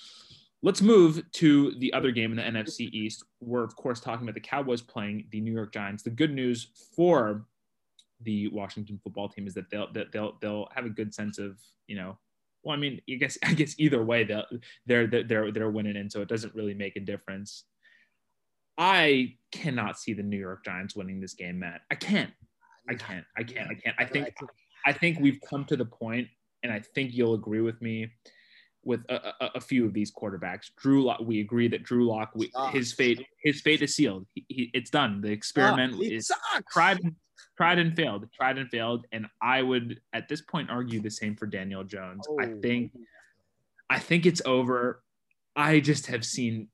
Let's 0.63 0.81
move 0.81 1.25
to 1.33 1.75
the 1.81 1.93
other 1.93 2.13
game 2.13 2.31
in 2.31 2.37
the 2.37 2.61
NFC 2.61 2.89
East. 2.93 3.25
We're 3.41 3.65
of 3.65 3.75
course 3.75 3.99
talking 3.99 4.23
about 4.23 4.35
the 4.35 4.49
Cowboys 4.49 4.81
playing 4.81 5.27
the 5.33 5.41
New 5.41 5.53
York 5.53 5.73
Giants. 5.73 6.05
The 6.05 6.11
good 6.11 6.33
news 6.33 6.69
for 6.95 7.47
the 8.21 8.47
Washington 8.47 9.01
football 9.03 9.29
team 9.29 9.49
is 9.49 9.55
that 9.55 9.71
they'll 9.71 9.93
that 9.93 10.13
they'll 10.13 10.39
they'll 10.41 10.69
have 10.73 10.87
a 10.87 10.91
good 10.91 11.13
sense 11.13 11.41
of 11.41 11.59
you 11.89 11.97
know 11.97 12.17
well, 12.67 12.77
I 12.77 12.79
mean, 12.81 13.01
I 13.09 13.15
guess 13.15 13.39
I 13.45 13.55
guess 13.55 13.77
either 13.79 14.05
way 14.05 14.25
they're 14.25 14.45
they're 15.07 15.07
they're 15.07 15.53
they're 15.53 15.71
winning, 15.71 15.97
and 15.97 16.11
so 16.11 16.21
it 16.21 16.29
doesn't 16.29 16.55
really 16.55 16.75
make 16.75 16.97
a 16.97 17.01
difference. 17.01 17.65
I 18.77 19.37
cannot 19.53 19.99
see 19.99 20.13
the 20.13 20.23
New 20.23 20.37
York 20.37 20.65
Giants 20.65 20.95
winning 20.95 21.21
this 21.21 21.33
game, 21.33 21.61
Matt. 21.61 21.81
I 21.91 21.95
can't. 21.95 22.33
I 22.91 22.95
can't. 22.95 23.25
I 23.39 23.43
can't. 23.43 23.71
I 23.71 23.75
can't. 23.75 23.97
I 23.99 24.05
think 24.05 24.35
I 24.85 24.93
think 24.93 25.19
we've 25.21 25.41
come 25.49 25.65
to 25.67 25.77
the 25.77 25.85
point, 25.85 26.29
and 26.63 26.73
I 26.73 26.81
think 26.81 27.15
you'll 27.15 27.35
agree 27.35 27.61
with 27.61 27.81
me 27.81 28.11
with 28.85 29.01
a, 29.09 29.33
a, 29.41 29.51
a 29.57 29.61
few 29.61 29.85
of 29.85 29.93
these 29.93 30.13
quarterbacks. 30.13 30.71
Drew 30.77 31.03
Lock, 31.05 31.21
we 31.21 31.41
agree 31.41 31.67
that 31.69 31.83
Drew 31.83 32.07
Lock, 32.07 32.31
we, 32.37 32.53
his 32.71 32.93
fate, 32.93 33.27
his 33.43 33.61
fate 33.61 33.83
is 33.83 33.97
sealed. 33.97 34.27
He, 34.33 34.45
he, 34.49 34.71
it's 34.75 34.91
done. 34.91 35.21
The 35.21 35.33
experiment 35.33 35.95
oh, 35.97 36.03
is 36.03 36.29
sucks. 36.29 36.73
tried 36.73 37.01
tried 37.57 37.79
and 37.79 37.95
failed, 37.95 38.29
tried 38.33 38.59
and 38.59 38.69
failed. 38.69 39.07
And 39.13 39.27
I 39.43 39.63
would 39.63 40.01
at 40.13 40.29
this 40.29 40.41
point 40.41 40.71
argue 40.71 41.01
the 41.01 41.11
same 41.11 41.37
for 41.37 41.47
Daniel 41.47 41.85
Jones. 41.85 42.27
Oh. 42.29 42.39
I 42.41 42.47
think 42.61 42.93
I 43.89 43.99
think 43.99 44.27
it's 44.27 44.43
over. 44.45 45.03
I 45.55 45.81
just 45.81 46.07
have 46.07 46.25
seen 46.25 46.69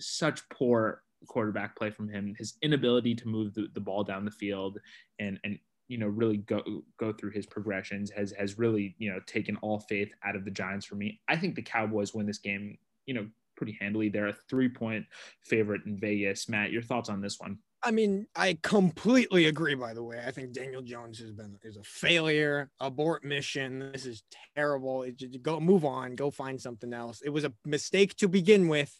such 0.00 0.48
poor 0.48 1.02
quarterback 1.26 1.76
play 1.76 1.90
from 1.90 2.08
him. 2.08 2.34
His 2.38 2.54
inability 2.62 3.14
to 3.16 3.28
move 3.28 3.54
the, 3.54 3.68
the 3.74 3.80
ball 3.80 4.04
down 4.04 4.24
the 4.24 4.30
field 4.30 4.78
and 5.18 5.38
and 5.44 5.58
you 5.88 5.98
know 5.98 6.06
really 6.06 6.38
go 6.38 6.62
go 6.98 7.12
through 7.12 7.30
his 7.30 7.46
progressions 7.46 8.10
has 8.10 8.32
has 8.32 8.58
really 8.58 8.94
you 8.98 9.12
know 9.12 9.20
taken 9.26 9.56
all 9.56 9.80
faith 9.80 10.12
out 10.24 10.36
of 10.36 10.44
the 10.44 10.50
Giants 10.50 10.86
for 10.86 10.96
me. 10.96 11.20
I 11.28 11.36
think 11.36 11.54
the 11.54 11.62
Cowboys 11.62 12.14
win 12.14 12.26
this 12.26 12.38
game, 12.38 12.78
you 13.06 13.14
know, 13.14 13.26
pretty 13.56 13.76
handily. 13.80 14.08
They're 14.08 14.28
a 14.28 14.36
three 14.48 14.68
point 14.68 15.04
favorite 15.42 15.82
in 15.86 15.98
Vegas. 15.98 16.48
Matt, 16.48 16.72
your 16.72 16.82
thoughts 16.82 17.08
on 17.08 17.20
this 17.20 17.38
one? 17.38 17.58
I 17.84 17.90
mean, 17.90 18.26
I 18.34 18.58
completely 18.62 19.44
agree. 19.44 19.74
By 19.74 19.92
the 19.92 20.02
way, 20.02 20.22
I 20.26 20.30
think 20.30 20.52
Daniel 20.52 20.80
Jones 20.80 21.18
has 21.18 21.30
been 21.32 21.58
is 21.62 21.76
a 21.76 21.82
failure, 21.82 22.70
abort 22.80 23.24
mission. 23.24 23.90
This 23.92 24.06
is 24.06 24.22
terrible. 24.56 25.02
It, 25.02 25.42
go 25.42 25.60
move 25.60 25.84
on, 25.84 26.14
go 26.14 26.30
find 26.30 26.58
something 26.60 26.94
else. 26.94 27.20
It 27.22 27.28
was 27.28 27.44
a 27.44 27.52
mistake 27.66 28.16
to 28.16 28.28
begin 28.28 28.68
with, 28.68 28.98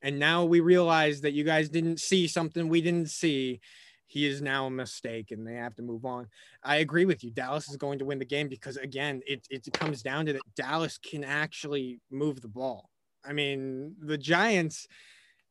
and 0.00 0.18
now 0.18 0.44
we 0.44 0.60
realize 0.60 1.20
that 1.20 1.34
you 1.34 1.44
guys 1.44 1.68
didn't 1.68 2.00
see 2.00 2.26
something 2.26 2.68
we 2.68 2.80
didn't 2.80 3.10
see. 3.10 3.60
He 4.06 4.26
is 4.26 4.40
now 4.40 4.66
a 4.66 4.70
mistake, 4.70 5.30
and 5.30 5.46
they 5.46 5.54
have 5.54 5.74
to 5.76 5.82
move 5.82 6.06
on. 6.06 6.28
I 6.62 6.76
agree 6.76 7.04
with 7.04 7.22
you. 7.22 7.30
Dallas 7.30 7.68
is 7.68 7.76
going 7.76 7.98
to 7.98 8.06
win 8.06 8.18
the 8.18 8.24
game 8.24 8.48
because 8.48 8.78
again, 8.78 9.20
it 9.26 9.46
it 9.50 9.70
comes 9.74 10.02
down 10.02 10.24
to 10.26 10.32
that 10.32 10.54
Dallas 10.56 10.98
can 10.98 11.22
actually 11.22 12.00
move 12.10 12.40
the 12.40 12.48
ball. 12.48 12.88
I 13.24 13.34
mean, 13.34 13.94
the 14.00 14.18
Giants 14.18 14.88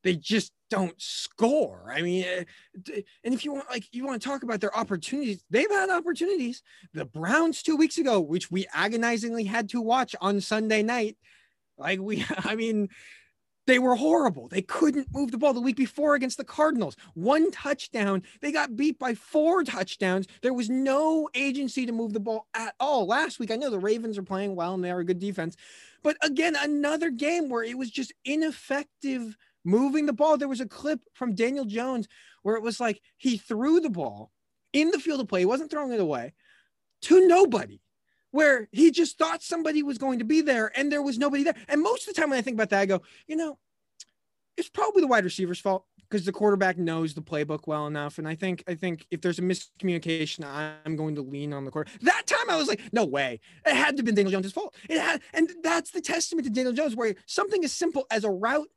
they 0.02 0.16
just 0.16 0.52
don't 0.70 0.94
score. 1.00 1.92
I 1.94 2.02
mean, 2.02 2.24
eh, 2.24 2.44
and 3.24 3.34
if 3.34 3.44
you 3.44 3.52
want, 3.52 3.70
like, 3.70 3.84
you 3.92 4.06
want 4.06 4.20
to 4.20 4.28
talk 4.28 4.42
about 4.42 4.60
their 4.60 4.76
opportunities, 4.76 5.44
they've 5.50 5.70
had 5.70 5.90
opportunities. 5.90 6.62
The 6.94 7.04
Browns 7.04 7.62
two 7.62 7.76
weeks 7.76 7.98
ago, 7.98 8.20
which 8.20 8.50
we 8.50 8.66
agonizingly 8.72 9.44
had 9.44 9.68
to 9.70 9.80
watch 9.80 10.14
on 10.20 10.40
Sunday 10.40 10.82
night, 10.82 11.16
like 11.78 12.00
we, 12.00 12.24
I 12.38 12.54
mean, 12.54 12.88
They 13.66 13.78
were 13.78 13.94
horrible. 13.94 14.48
They 14.48 14.62
couldn't 14.62 15.06
move 15.12 15.30
the 15.30 15.38
ball 15.38 15.52
the 15.52 15.60
week 15.60 15.76
before 15.76 16.16
against 16.16 16.36
the 16.36 16.44
Cardinals. 16.44 16.96
One 17.14 17.52
touchdown. 17.52 18.24
They 18.40 18.50
got 18.50 18.74
beat 18.74 18.98
by 18.98 19.14
four 19.14 19.62
touchdowns. 19.62 20.26
There 20.42 20.52
was 20.52 20.68
no 20.68 21.28
agency 21.34 21.86
to 21.86 21.92
move 21.92 22.12
the 22.12 22.18
ball 22.18 22.48
at 22.54 22.74
all. 22.80 23.06
Last 23.06 23.38
week, 23.38 23.52
I 23.52 23.56
know 23.56 23.70
the 23.70 23.78
Ravens 23.78 24.18
are 24.18 24.24
playing 24.24 24.56
well 24.56 24.74
and 24.74 24.82
they 24.82 24.90
are 24.90 24.98
a 24.98 25.04
good 25.04 25.20
defense. 25.20 25.56
But 26.02 26.16
again, 26.22 26.56
another 26.58 27.10
game 27.10 27.48
where 27.48 27.62
it 27.62 27.78
was 27.78 27.90
just 27.90 28.12
ineffective 28.24 29.36
moving 29.64 30.06
the 30.06 30.12
ball. 30.12 30.36
There 30.36 30.48
was 30.48 30.60
a 30.60 30.66
clip 30.66 31.00
from 31.14 31.34
Daniel 31.34 31.64
Jones 31.64 32.08
where 32.42 32.56
it 32.56 32.62
was 32.62 32.80
like 32.80 33.00
he 33.16 33.36
threw 33.36 33.80
the 33.80 33.90
ball 33.90 34.30
in 34.72 34.90
the 34.90 34.98
field 34.98 35.20
of 35.20 35.28
play. 35.28 35.40
He 35.40 35.46
wasn't 35.46 35.70
throwing 35.70 35.92
it 35.92 36.00
away 36.00 36.32
to 37.02 37.26
nobody 37.26 37.80
where 38.30 38.68
he 38.72 38.90
just 38.90 39.18
thought 39.18 39.42
somebody 39.42 39.82
was 39.82 39.98
going 39.98 40.18
to 40.18 40.24
be 40.24 40.40
there 40.40 40.72
and 40.74 40.90
there 40.90 41.02
was 41.02 41.18
nobody 41.18 41.44
there. 41.44 41.56
And 41.68 41.82
most 41.82 42.08
of 42.08 42.14
the 42.14 42.20
time 42.20 42.30
when 42.30 42.38
I 42.38 42.42
think 42.42 42.56
about 42.56 42.70
that, 42.70 42.80
I 42.80 42.86
go, 42.86 43.02
you 43.26 43.36
know, 43.36 43.58
it's 44.56 44.70
probably 44.70 45.02
the 45.02 45.06
wide 45.06 45.24
receiver's 45.24 45.60
fault 45.60 45.84
because 46.08 46.26
the 46.26 46.32
quarterback 46.32 46.76
knows 46.76 47.14
the 47.14 47.22
playbook 47.22 47.66
well 47.66 47.86
enough. 47.86 48.18
And 48.18 48.28
I 48.28 48.34
think, 48.34 48.62
I 48.66 48.74
think 48.74 49.06
if 49.10 49.20
there's 49.20 49.38
a 49.38 49.42
miscommunication, 49.42 50.44
I'm 50.44 50.96
going 50.96 51.14
to 51.14 51.22
lean 51.22 51.52
on 51.52 51.64
the 51.64 51.70
quarter. 51.70 51.90
That 52.02 52.26
time 52.26 52.50
I 52.50 52.56
was 52.56 52.68
like, 52.68 52.80
no 52.92 53.04
way. 53.04 53.40
It 53.66 53.74
had 53.74 53.96
to 53.96 54.00
have 54.00 54.06
been 54.06 54.14
Daniel 54.14 54.32
Jones' 54.32 54.52
fault. 54.52 54.74
It 54.88 55.00
had, 55.00 55.22
and 55.32 55.50
that's 55.62 55.90
the 55.90 56.02
testament 56.02 56.46
to 56.46 56.52
Daniel 56.52 56.74
Jones, 56.74 56.94
where 56.94 57.14
something 57.26 57.64
as 57.64 57.72
simple 57.72 58.06
as 58.10 58.24
a 58.24 58.30
route 58.30 58.68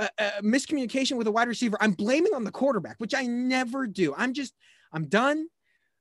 a, 0.00 0.24
a 0.38 0.42
miscommunication 0.42 1.16
with 1.16 1.26
a 1.26 1.30
wide 1.30 1.48
receiver, 1.48 1.76
I'm 1.80 1.92
blaming 1.92 2.34
on 2.34 2.44
the 2.44 2.50
quarterback, 2.50 2.96
which 2.98 3.14
I 3.14 3.26
never 3.26 3.86
do. 3.86 4.14
I'm 4.16 4.32
just, 4.32 4.54
I'm 4.92 5.06
done. 5.06 5.46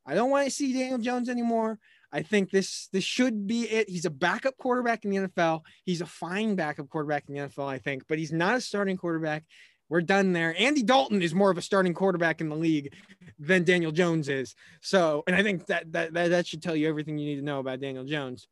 I 0.06 0.16
don't 0.16 0.32
want 0.32 0.46
to 0.46 0.52
see 0.52 0.74
Daniel 0.74 0.98
Jones 0.98 1.30
anymore. 1.30 1.80
I 2.12 2.24
think 2.24 2.50
this 2.50 2.88
this 2.92 3.04
should 3.04 3.46
be 3.46 3.64
it. 3.70 3.88
He's 3.88 4.06
a 4.06 4.10
backup 4.10 4.58
quarterback 4.58 5.06
in 5.06 5.12
the 5.12 5.18
NFL. 5.18 5.62
He's 5.86 6.02
a 6.02 6.08
fine 6.08 6.56
backup 6.56 6.90
quarterback 6.90 7.26
in 7.28 7.36
the 7.36 7.42
NFL, 7.42 7.68
I 7.68 7.78
think, 7.78 8.04
but 8.08 8.18
he's 8.18 8.32
not 8.32 8.56
a 8.56 8.62
starting 8.62 8.98
quarterback. 8.98 9.44
We're 9.90 10.02
done 10.02 10.34
there. 10.34 10.56
Andy 10.58 10.84
Dalton 10.84 11.22
is 11.22 11.34
more 11.34 11.52
of 11.52 11.58
a 11.58 11.62
starting 11.62 11.94
quarterback 11.94 12.42
in 12.42 12.50
the 12.50 12.56
league 12.56 12.94
than 13.40 13.64
Daniel 13.64 13.92
Jones 13.92 14.30
is. 14.30 14.56
So, 14.82 15.24
and 15.28 15.36
I 15.36 15.44
think 15.44 15.68
that 15.68 15.92
that 15.92 16.14
that, 16.14 16.30
that 16.30 16.48
should 16.48 16.64
tell 16.64 16.76
you 16.76 16.88
everything 16.88 17.18
you 17.18 17.28
need 17.28 17.38
to 17.38 17.46
know 17.46 17.60
about 17.60 17.80
Daniel 17.80 18.06
Jones. 18.06 18.48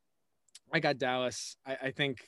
I 0.71 0.79
got 0.79 0.97
Dallas. 0.97 1.57
I, 1.65 1.77
I 1.83 1.91
think 1.91 2.27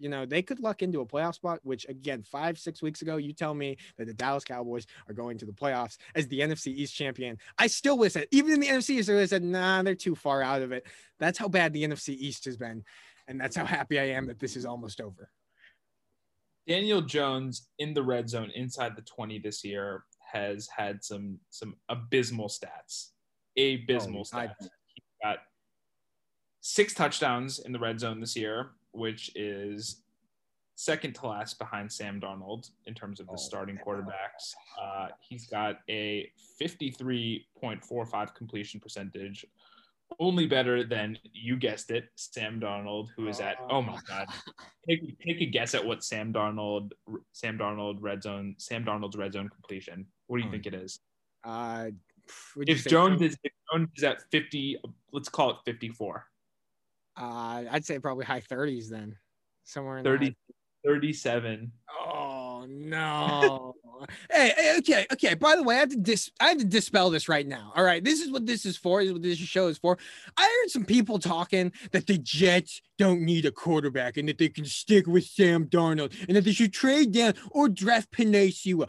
you 0.00 0.08
know, 0.08 0.24
they 0.24 0.40
could 0.40 0.60
luck 0.60 0.82
into 0.82 1.02
a 1.02 1.06
playoff 1.06 1.34
spot, 1.34 1.60
which 1.62 1.86
again, 1.88 2.22
five, 2.22 2.58
six 2.58 2.80
weeks 2.80 3.02
ago, 3.02 3.18
you 3.18 3.34
tell 3.34 3.54
me 3.54 3.76
that 3.98 4.06
the 4.06 4.14
Dallas 4.14 4.44
Cowboys 4.44 4.86
are 5.06 5.14
going 5.14 5.36
to 5.38 5.44
the 5.44 5.52
playoffs 5.52 5.98
as 6.14 6.26
the 6.28 6.40
NFC 6.40 6.68
East 6.68 6.94
champion. 6.94 7.36
I 7.58 7.66
still 7.66 7.98
would 7.98 8.06
have 8.06 8.12
said, 8.12 8.26
even 8.30 8.54
in 8.54 8.60
the 8.60 8.66
NFC 8.66 8.90
East, 8.98 9.10
I 9.10 9.12
would 9.12 9.20
have 9.20 9.28
said, 9.28 9.44
nah, 9.44 9.82
they're 9.82 9.94
too 9.94 10.14
far 10.14 10.42
out 10.42 10.62
of 10.62 10.72
it. 10.72 10.86
That's 11.18 11.38
how 11.38 11.48
bad 11.48 11.74
the 11.74 11.84
NFC 11.84 12.16
East 12.16 12.46
has 12.46 12.56
been. 12.56 12.82
And 13.28 13.38
that's 13.38 13.54
how 13.54 13.66
happy 13.66 14.00
I 14.00 14.04
am 14.04 14.26
that 14.26 14.40
this 14.40 14.56
is 14.56 14.64
almost 14.64 15.02
over. 15.02 15.30
Daniel 16.66 17.02
Jones 17.02 17.68
in 17.78 17.92
the 17.92 18.02
red 18.02 18.28
zone 18.28 18.50
inside 18.54 18.96
the 18.96 19.02
20 19.02 19.38
this 19.40 19.62
year 19.64 20.04
has 20.32 20.68
had 20.74 21.04
some 21.04 21.38
some 21.50 21.74
abysmal 21.88 22.48
stats. 22.48 23.08
Abysmal 23.58 24.20
oh, 24.32 24.36
stats. 24.36 24.54
He 24.94 25.02
got 25.22 25.38
six 26.60 26.94
touchdowns 26.94 27.58
in 27.58 27.72
the 27.72 27.78
red 27.78 28.00
zone 28.00 28.20
this 28.20 28.36
year 28.36 28.70
which 28.92 29.30
is 29.34 30.02
second 30.80 31.14
to 31.14 31.26
last 31.26 31.58
behind 31.58 31.92
Sam 31.92 32.20
Darnold 32.20 32.70
in 32.86 32.94
terms 32.94 33.20
of 33.20 33.26
the 33.26 33.34
oh, 33.34 33.36
starting 33.36 33.78
quarterbacks. 33.86 34.54
Uh, 34.80 35.08
he's 35.20 35.46
got 35.46 35.80
a 35.90 36.30
53.45 36.60 38.34
completion 38.34 38.80
percentage, 38.80 39.44
only 40.18 40.46
better 40.46 40.82
than 40.82 41.18
you 41.32 41.56
guessed 41.56 41.90
it, 41.90 42.08
Sam 42.16 42.58
Darnold, 42.58 43.08
who 43.14 43.28
is 43.28 43.40
at 43.40 43.56
oh 43.68 43.82
my 43.82 43.98
god. 44.08 44.26
Take, 44.88 45.18
take 45.20 45.40
a 45.42 45.46
guess 45.46 45.74
at 45.74 45.84
what 45.84 46.02
Sam 46.02 46.32
Darnold 46.32 46.92
Sam 47.32 47.58
Darnold 47.58 47.98
red 48.00 48.22
zone 48.22 48.54
Sam 48.58 48.82
Darnold's 48.82 49.16
red 49.16 49.34
zone 49.34 49.50
completion. 49.50 50.06
What 50.26 50.38
do 50.38 50.40
you 50.40 50.48
hmm. 50.48 50.52
think 50.52 50.66
it 50.66 50.74
is? 50.74 51.00
Uh, 51.44 51.90
if 52.56 52.86
Jones 52.86 53.20
is 53.20 53.36
if 53.44 53.52
Jones 53.70 53.88
is 53.96 54.04
at 54.04 54.22
50, 54.30 54.78
let's 55.12 55.28
call 55.28 55.50
it 55.50 55.56
54. 55.66 56.24
Uh, 57.16 57.64
I'd 57.70 57.84
say 57.84 57.98
probably 57.98 58.24
high 58.24 58.40
30s 58.40 58.88
then, 58.88 59.16
somewhere 59.64 59.98
in 59.98 60.04
30, 60.04 60.36
37. 60.86 61.72
Oh 62.04 62.66
no. 62.68 63.74
hey, 64.30 64.52
hey, 64.56 64.76
okay, 64.78 65.06
okay. 65.12 65.34
By 65.34 65.56
the 65.56 65.62
way, 65.62 65.76
I 65.76 65.80
have 65.80 65.90
to 65.90 65.96
dis 65.96 66.30
I 66.40 66.48
have 66.48 66.58
to 66.58 66.64
dispel 66.64 67.10
this 67.10 67.28
right 67.28 67.46
now. 67.46 67.72
All 67.76 67.84
right, 67.84 68.02
this 68.02 68.20
is 68.20 68.30
what 68.30 68.46
this 68.46 68.64
is 68.64 68.76
for. 68.76 69.00
This 69.00 69.08
is 69.08 69.12
what 69.12 69.22
this 69.22 69.38
show 69.38 69.68
is 69.68 69.78
for. 69.78 69.98
I 70.36 70.42
heard 70.42 70.70
some 70.70 70.84
people 70.84 71.18
talking 71.18 71.72
that 71.92 72.06
the 72.06 72.18
Jets 72.18 72.80
don't 72.98 73.22
need 73.22 73.46
a 73.46 73.50
quarterback 73.50 74.16
and 74.16 74.28
that 74.28 74.38
they 74.38 74.48
can 74.48 74.64
stick 74.64 75.06
with 75.06 75.24
Sam 75.24 75.66
Darnold 75.66 76.14
and 76.26 76.36
that 76.36 76.44
they 76.44 76.52
should 76.52 76.72
trade 76.72 77.12
down 77.12 77.34
or 77.50 77.68
draft 77.68 78.08
Sewell. 78.16 78.88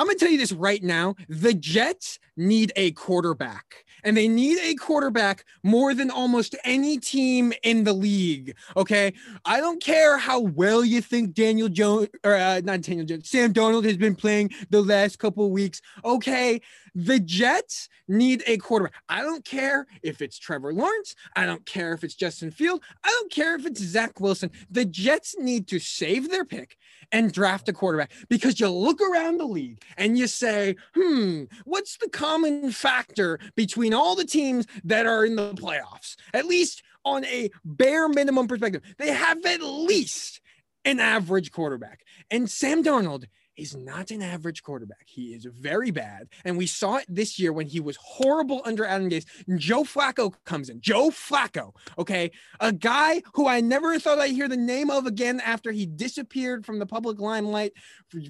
I'm 0.00 0.06
going 0.06 0.16
to 0.16 0.24
tell 0.24 0.32
you 0.32 0.38
this 0.38 0.52
right 0.52 0.82
now. 0.82 1.14
The 1.28 1.52
Jets 1.52 2.18
need 2.34 2.72
a 2.74 2.92
quarterback, 2.92 3.84
and 4.02 4.16
they 4.16 4.28
need 4.28 4.56
a 4.62 4.74
quarterback 4.76 5.44
more 5.62 5.92
than 5.92 6.10
almost 6.10 6.56
any 6.64 6.96
team 6.96 7.52
in 7.62 7.84
the 7.84 7.92
league. 7.92 8.56
Okay. 8.78 9.12
I 9.44 9.60
don't 9.60 9.82
care 9.82 10.16
how 10.16 10.40
well 10.40 10.86
you 10.86 11.02
think 11.02 11.34
Daniel 11.34 11.68
Jones, 11.68 12.08
or 12.24 12.34
uh, 12.34 12.62
not 12.64 12.80
Daniel 12.80 13.04
Jones, 13.04 13.28
Sam 13.28 13.52
Darnold 13.52 13.84
has 13.84 13.98
been 13.98 14.14
playing 14.14 14.52
the 14.70 14.80
last 14.80 15.18
couple 15.18 15.50
weeks. 15.50 15.82
Okay. 16.02 16.62
The 16.94 17.20
Jets 17.20 17.88
need 18.08 18.42
a 18.46 18.56
quarterback. 18.58 18.94
I 19.08 19.22
don't 19.22 19.44
care 19.44 19.86
if 20.02 20.20
it's 20.20 20.38
Trevor 20.38 20.72
Lawrence. 20.72 21.14
I 21.36 21.46
don't 21.46 21.64
care 21.66 21.92
if 21.92 22.04
it's 22.04 22.14
Justin 22.14 22.50
Field. 22.50 22.82
I 23.04 23.08
don't 23.08 23.30
care 23.30 23.54
if 23.54 23.66
it's 23.66 23.80
Zach 23.80 24.20
Wilson. 24.20 24.50
The 24.70 24.84
Jets 24.84 25.36
need 25.38 25.68
to 25.68 25.78
save 25.78 26.30
their 26.30 26.44
pick 26.44 26.76
and 27.12 27.32
draft 27.32 27.68
a 27.68 27.72
quarterback 27.72 28.12
because 28.28 28.60
you 28.60 28.68
look 28.68 29.00
around 29.00 29.38
the 29.38 29.46
league 29.46 29.82
and 29.96 30.18
you 30.18 30.26
say, 30.26 30.76
hmm, 30.94 31.44
what's 31.64 31.96
the 31.98 32.08
common 32.08 32.70
factor 32.70 33.38
between 33.56 33.94
all 33.94 34.14
the 34.14 34.24
teams 34.24 34.66
that 34.84 35.06
are 35.06 35.24
in 35.24 35.36
the 35.36 35.54
playoffs? 35.54 36.16
At 36.32 36.46
least 36.46 36.82
on 37.04 37.24
a 37.24 37.50
bare 37.64 38.08
minimum 38.08 38.46
perspective, 38.46 38.82
they 38.98 39.12
have 39.12 39.44
at 39.44 39.62
least 39.62 40.40
an 40.84 41.00
average 41.00 41.52
quarterback. 41.52 42.04
And 42.30 42.50
Sam 42.50 42.82
Darnold 42.82 43.24
is 43.60 43.76
not 43.76 44.10
an 44.10 44.22
average 44.22 44.62
quarterback. 44.62 45.06
He 45.06 45.34
is 45.34 45.44
very 45.44 45.90
bad. 45.90 46.28
And 46.44 46.56
we 46.56 46.66
saw 46.66 46.96
it 46.96 47.06
this 47.08 47.38
year 47.38 47.52
when 47.52 47.66
he 47.66 47.80
was 47.80 47.96
horrible 47.96 48.62
under 48.64 48.84
Adam 48.84 49.10
Gase. 49.10 49.26
Joe 49.58 49.84
Flacco 49.84 50.32
comes 50.44 50.68
in. 50.68 50.80
Joe 50.80 51.10
Flacco, 51.10 51.74
okay? 51.98 52.30
A 52.60 52.72
guy 52.72 53.22
who 53.34 53.46
I 53.46 53.60
never 53.60 53.98
thought 53.98 54.18
I'd 54.18 54.32
hear 54.32 54.48
the 54.48 54.56
name 54.56 54.90
of 54.90 55.06
again 55.06 55.40
after 55.40 55.72
he 55.72 55.86
disappeared 55.86 56.64
from 56.64 56.78
the 56.78 56.86
public 56.86 57.20
limelight 57.20 57.72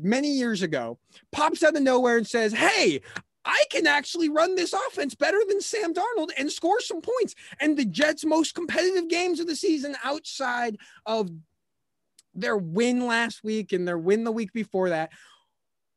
many 0.03 0.29
years 0.29 0.63
ago, 0.63 0.99
pops 1.33 1.63
out 1.63 1.77
of 1.77 1.83
nowhere 1.83 2.17
and 2.17 2.27
says, 2.27 2.53
Hey, 2.53 3.01
I 3.45 3.65
can 3.71 3.87
actually 3.87 4.29
run 4.29 4.55
this 4.55 4.75
offense 4.75 5.15
better 5.15 5.41
than 5.49 5.61
Sam 5.61 5.95
Darnold 5.95 6.31
and 6.37 6.51
score 6.51 6.81
some 6.81 7.01
points. 7.01 7.35
And 7.59 7.77
the 7.77 7.87
Jets' 7.87 8.25
most 8.25 8.55
competitive 8.55 9.09
games 9.09 9.41
of 9.41 9.47
the 9.47 9.57
season 9.57 9.97
outside 10.05 10.77
of 11.07 11.31
their 12.35 12.57
win 12.57 13.07
last 13.07 13.43
week 13.43 13.73
and 13.73 13.87
their 13.87 13.99
win 13.99 14.25
the 14.25 14.33
week 14.33 14.53
before 14.53 14.91
that 14.91 15.11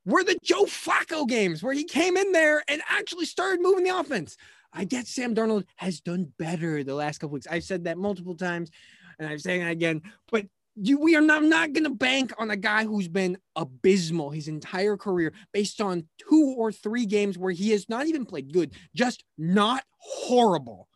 were 0.05 0.23
the 0.23 0.37
Joe 0.43 0.65
Flacco 0.65 1.27
games 1.27 1.63
where 1.63 1.73
he 1.73 1.83
came 1.83 2.17
in 2.17 2.31
there 2.31 2.63
and 2.67 2.81
actually 2.89 3.25
started 3.25 3.61
moving 3.61 3.83
the 3.83 3.97
offense. 3.97 4.35
I 4.73 4.85
get 4.85 5.07
Sam 5.07 5.35
Darnold 5.35 5.65
has 5.75 6.01
done 6.01 6.33
better 6.37 6.83
the 6.83 6.95
last 6.95 7.19
couple 7.19 7.35
weeks. 7.35 7.47
I've 7.49 7.63
said 7.63 7.85
that 7.85 7.97
multiple 7.97 8.35
times 8.35 8.71
and 9.19 9.27
I'm 9.27 9.39
saying 9.39 9.61
it 9.61 9.71
again, 9.71 10.01
but 10.31 10.45
you, 10.75 10.99
we 10.99 11.15
are 11.15 11.21
not, 11.21 11.43
not 11.43 11.73
going 11.73 11.83
to 11.83 11.91
bank 11.91 12.33
on 12.37 12.49
a 12.49 12.55
guy 12.55 12.83
who's 12.83 13.07
been 13.07 13.37
abysmal 13.55 14.31
his 14.31 14.47
entire 14.47 14.97
career 14.97 15.31
based 15.53 15.79
on 15.79 16.07
two 16.17 16.55
or 16.57 16.71
three 16.71 17.05
games 17.05 17.37
where 17.37 17.51
he 17.51 17.69
has 17.71 17.87
not 17.89 18.07
even 18.07 18.25
played 18.25 18.51
good, 18.51 18.73
just 18.95 19.23
not 19.37 19.83
horrible. 19.97 20.87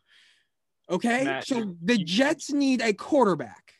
Okay. 0.90 1.24
Matt, 1.24 1.46
so 1.46 1.74
the 1.82 1.98
Jets 1.98 2.52
need 2.52 2.82
a 2.82 2.92
quarterback. 2.92 3.74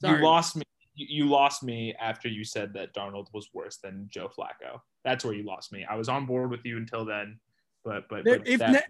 Sorry. 0.00 0.18
You 0.18 0.24
lost 0.24 0.56
me. 0.56 0.62
You 0.94 1.28
lost 1.28 1.62
me 1.62 1.94
after 2.00 2.28
you 2.28 2.44
said 2.44 2.72
that 2.74 2.92
Darnold 2.92 3.26
was 3.32 3.48
worse 3.54 3.76
than 3.76 4.08
Joe 4.10 4.28
Flacco. 4.28 4.80
That's 5.04 5.24
where 5.24 5.34
you 5.34 5.44
lost 5.44 5.72
me. 5.72 5.86
I 5.88 5.94
was 5.94 6.08
on 6.08 6.26
board 6.26 6.50
with 6.50 6.64
you 6.64 6.76
until 6.76 7.04
then, 7.04 7.38
but 7.84 8.08
but, 8.08 8.24
but 8.24 8.48
if 8.48 8.58
that... 8.58 8.86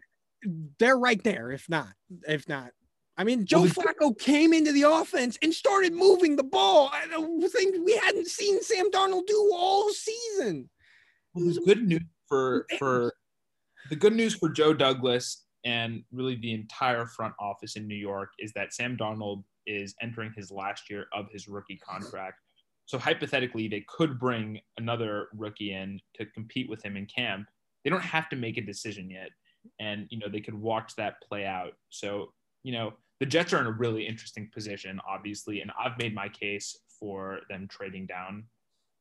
they're 0.79 0.99
right 0.99 1.23
there. 1.23 1.51
If 1.51 1.69
not, 1.69 1.89
if 2.27 2.49
not, 2.49 2.71
I 3.19 3.25
mean, 3.25 3.45
Joe 3.45 3.63
well, 3.63 3.71
Flacco 3.71 4.19
came 4.19 4.53
into 4.53 4.73
the 4.73 4.85
offense 4.85 5.37
and 5.43 5.53
started 5.53 5.93
moving 5.93 6.37
the 6.37 6.45
ball. 6.45 6.89
I 6.93 7.07
don't 7.09 7.47
think 7.51 7.85
we 7.85 7.97
hadn't 7.97 8.29
seen 8.29 8.63
Sam 8.63 8.91
Darnold 8.93 9.27
do 9.27 9.51
all 9.53 9.91
season. 9.91 10.71
Well, 11.35 11.45
it 11.45 11.49
was 11.49 11.59
good 11.59 11.87
news 11.87 12.05
for 12.29 12.65
for 12.79 13.13
the 13.91 13.97
good 13.97 14.15
news 14.15 14.35
for 14.35 14.49
Joe 14.49 14.73
Douglas 14.73 15.45
and 15.69 16.03
really 16.11 16.35
the 16.37 16.55
entire 16.55 17.05
front 17.05 17.35
office 17.39 17.77
in 17.77 17.87
New 17.87 17.95
York 17.95 18.31
is 18.39 18.53
that 18.55 18.73
Sam 18.73 18.97
Darnold 18.97 19.45
is 19.67 19.95
entering 20.01 20.33
his 20.35 20.51
last 20.51 20.89
year 20.89 21.09
of 21.13 21.31
his 21.31 21.47
rookie 21.47 21.77
contract. 21.77 22.41
So 22.87 22.99
hypothetically, 22.99 23.69
they 23.69 23.85
could 23.87 24.19
bring 24.19 24.61
another 24.79 25.29
rookie 25.35 25.75
in 25.75 26.01
to 26.15 26.25
compete 26.25 26.71
with 26.71 26.83
him 26.83 26.97
in 26.97 27.05
camp. 27.05 27.49
They 27.85 27.91
don't 27.91 28.01
have 28.01 28.31
to 28.31 28.37
make 28.37 28.57
a 28.57 28.63
decision 28.63 29.11
yet, 29.11 29.29
and 29.79 30.07
you 30.09 30.19
know 30.19 30.29
they 30.31 30.41
could 30.41 30.55
watch 30.55 30.97
that 30.97 31.21
play 31.21 31.45
out. 31.45 31.75
So 31.91 32.33
you 32.63 32.73
know 32.73 32.95
the 33.21 33.27
Jets 33.27 33.53
are 33.53 33.61
in 33.61 33.67
a 33.67 33.71
really 33.73 34.07
interesting 34.07 34.51
position, 34.55 34.99
obviously, 35.07 35.61
and 35.61 35.71
I've 35.79 35.99
made 35.99 36.15
my 36.15 36.31
case 36.31 36.79
for 36.99 37.41
them 37.51 37.69
trading 37.69 38.07
down 38.07 38.45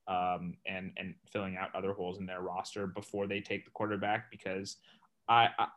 um, 0.10 0.58
and 0.65 0.91
and 0.97 1.15
filling 1.32 1.56
out 1.56 1.73
other 1.73 1.93
holes 1.93 2.19
in 2.19 2.25
their 2.25 2.41
roster 2.41 2.88
before 2.88 3.25
they 3.25 3.39
take 3.39 3.63
the 3.63 3.71
quarterback 3.71 4.30
because 4.30 4.75
I, 5.30 5.47
I 5.58 5.67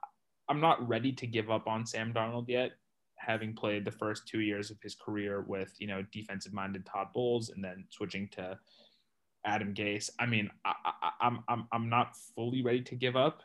I'm 0.50 0.60
not 0.60 0.86
ready 0.86 1.12
to 1.12 1.26
give 1.26 1.50
up 1.50 1.66
on 1.68 1.86
Sam 1.86 2.12
Darnold 2.12 2.48
yet 2.48 2.72
having 3.20 3.54
played 3.54 3.84
the 3.84 3.90
first 3.90 4.26
two 4.26 4.40
years 4.40 4.70
of 4.70 4.78
his 4.82 4.94
career 4.94 5.42
with 5.42 5.74
you 5.78 5.86
know 5.86 6.02
defensive 6.10 6.52
minded 6.52 6.84
Todd 6.84 7.08
Bowles 7.14 7.50
and 7.50 7.62
then 7.62 7.84
switching 7.90 8.28
to 8.32 8.58
Adam 9.44 9.74
Gase. 9.74 10.10
I 10.18 10.26
mean, 10.26 10.50
I, 10.64 10.72
I, 10.84 11.10
I'm 11.20 11.44
I'm 11.48 11.68
I'm 11.72 11.88
not 11.88 12.16
fully 12.34 12.62
ready 12.62 12.82
to 12.82 12.96
give 12.96 13.16
up 13.16 13.42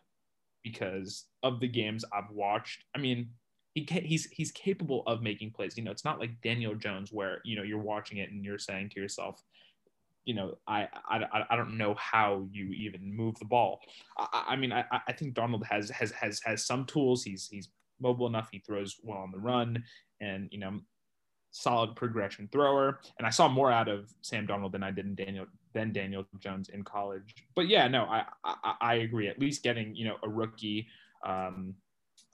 because 0.63 1.25
of 1.43 1.59
the 1.59 1.67
games 1.67 2.03
I've 2.11 2.31
watched. 2.31 2.83
I 2.95 2.99
mean, 2.99 3.29
he 3.75 3.87
he's 4.03 4.25
he's 4.31 4.51
capable 4.51 5.03
of 5.05 5.21
making 5.21 5.51
plays. 5.51 5.77
You 5.77 5.83
know, 5.83 5.91
it's 5.91 6.05
not 6.05 6.19
like 6.19 6.41
Daniel 6.41 6.73
Jones 6.73 7.11
where 7.11 7.41
you 7.45 7.55
know 7.55 7.63
you're 7.63 7.77
watching 7.77 8.17
it 8.17 8.31
and 8.31 8.43
you're 8.43 8.57
saying 8.57 8.89
to 8.89 8.99
yourself, 8.99 9.43
you 10.25 10.33
know, 10.33 10.57
I 10.67 10.87
I, 11.07 11.45
I 11.49 11.55
don't 11.55 11.77
know 11.77 11.95
how 11.95 12.47
you 12.51 12.71
even 12.71 13.15
move 13.15 13.37
the 13.39 13.45
ball. 13.45 13.79
I, 14.17 14.45
I 14.49 14.55
mean, 14.55 14.73
I, 14.73 14.83
I 15.07 15.13
think 15.13 15.35
Darnold 15.35 15.65
has 15.65 15.89
has 15.91 16.11
has 16.11 16.41
has 16.43 16.65
some 16.65 16.85
tools. 16.85 17.23
He's 17.23 17.47
he's 17.47 17.69
mobile 17.99 18.27
enough. 18.27 18.49
He 18.51 18.59
throws 18.59 18.95
well 19.03 19.19
on 19.19 19.31
the 19.31 19.37
run, 19.37 19.83
and 20.19 20.49
you 20.51 20.59
know, 20.59 20.79
solid 21.51 21.95
progression 21.95 22.49
thrower. 22.51 22.99
And 23.19 23.27
I 23.27 23.29
saw 23.29 23.47
more 23.47 23.71
out 23.71 23.87
of 23.87 24.11
Sam 24.21 24.47
Darnold 24.47 24.71
than 24.71 24.83
I 24.83 24.91
did 24.91 25.05
in 25.05 25.15
Daniel 25.15 25.45
than 25.73 25.93
Daniel 25.93 26.25
Jones 26.39 26.69
in 26.69 26.83
college. 26.83 27.35
But 27.55 27.67
yeah, 27.67 27.87
no, 27.87 28.03
I 28.05 28.25
I, 28.43 28.73
I 28.81 28.93
agree. 28.95 29.27
At 29.27 29.39
least 29.39 29.63
getting 29.63 29.95
you 29.95 30.05
know 30.05 30.17
a 30.23 30.29
rookie. 30.29 30.87
Um, 31.25 31.75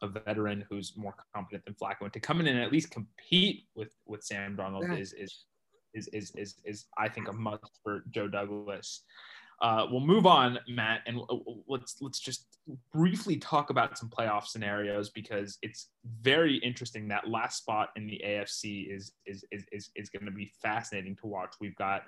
a 0.04 0.08
veteran 0.08 0.66
who's 0.68 0.94
more 0.98 1.14
competent 1.34 1.64
than 1.64 1.76
Flacco, 1.76 2.02
and 2.02 2.14
to 2.14 2.20
come 2.20 2.40
in 2.40 2.48
and 2.48 2.60
at 2.60 2.72
least 2.72 2.90
compete 2.92 3.66
with 3.76 3.94
with 4.08 4.24
Sam 4.24 4.58
Darnold 4.58 4.88
yeah. 4.88 4.96
is 4.96 5.14
is 5.14 5.46
is 5.94 6.08
is 6.10 6.32
is 6.36 6.56
is 6.66 6.86
I 6.98 7.10
think 7.10 7.28
a 7.28 7.34
must 7.34 7.80
for 7.84 8.04
Joe 8.12 8.28
Douglas. 8.28 9.04
Uh, 9.62 9.86
we'll 9.92 10.00
move 10.00 10.26
on, 10.26 10.58
Matt, 10.68 11.02
and 11.06 11.22
let's 11.68 11.98
let's 12.02 12.20
just 12.20 12.58
briefly 12.92 13.38
talk 13.38 13.70
about 13.70 13.96
some 13.96 14.10
playoff 14.10 14.46
scenarios 14.46 15.12
because 15.12 15.60
it's 15.62 15.90
very 16.22 16.56
interesting. 16.58 17.08
That 17.08 17.30
last 17.30 17.60
spot 17.60 17.90
in 17.96 18.08
the 18.08 18.20
AFC 18.26 18.92
is 18.92 19.12
is 19.28 19.46
is 19.52 19.64
is, 19.72 19.92
is 19.96 20.10
going 20.10 20.26
to 20.26 20.32
be 20.32 20.52
fascinating 20.64 21.16
to 21.18 21.28
watch. 21.28 21.54
We've 21.62 21.76
got 21.76 22.04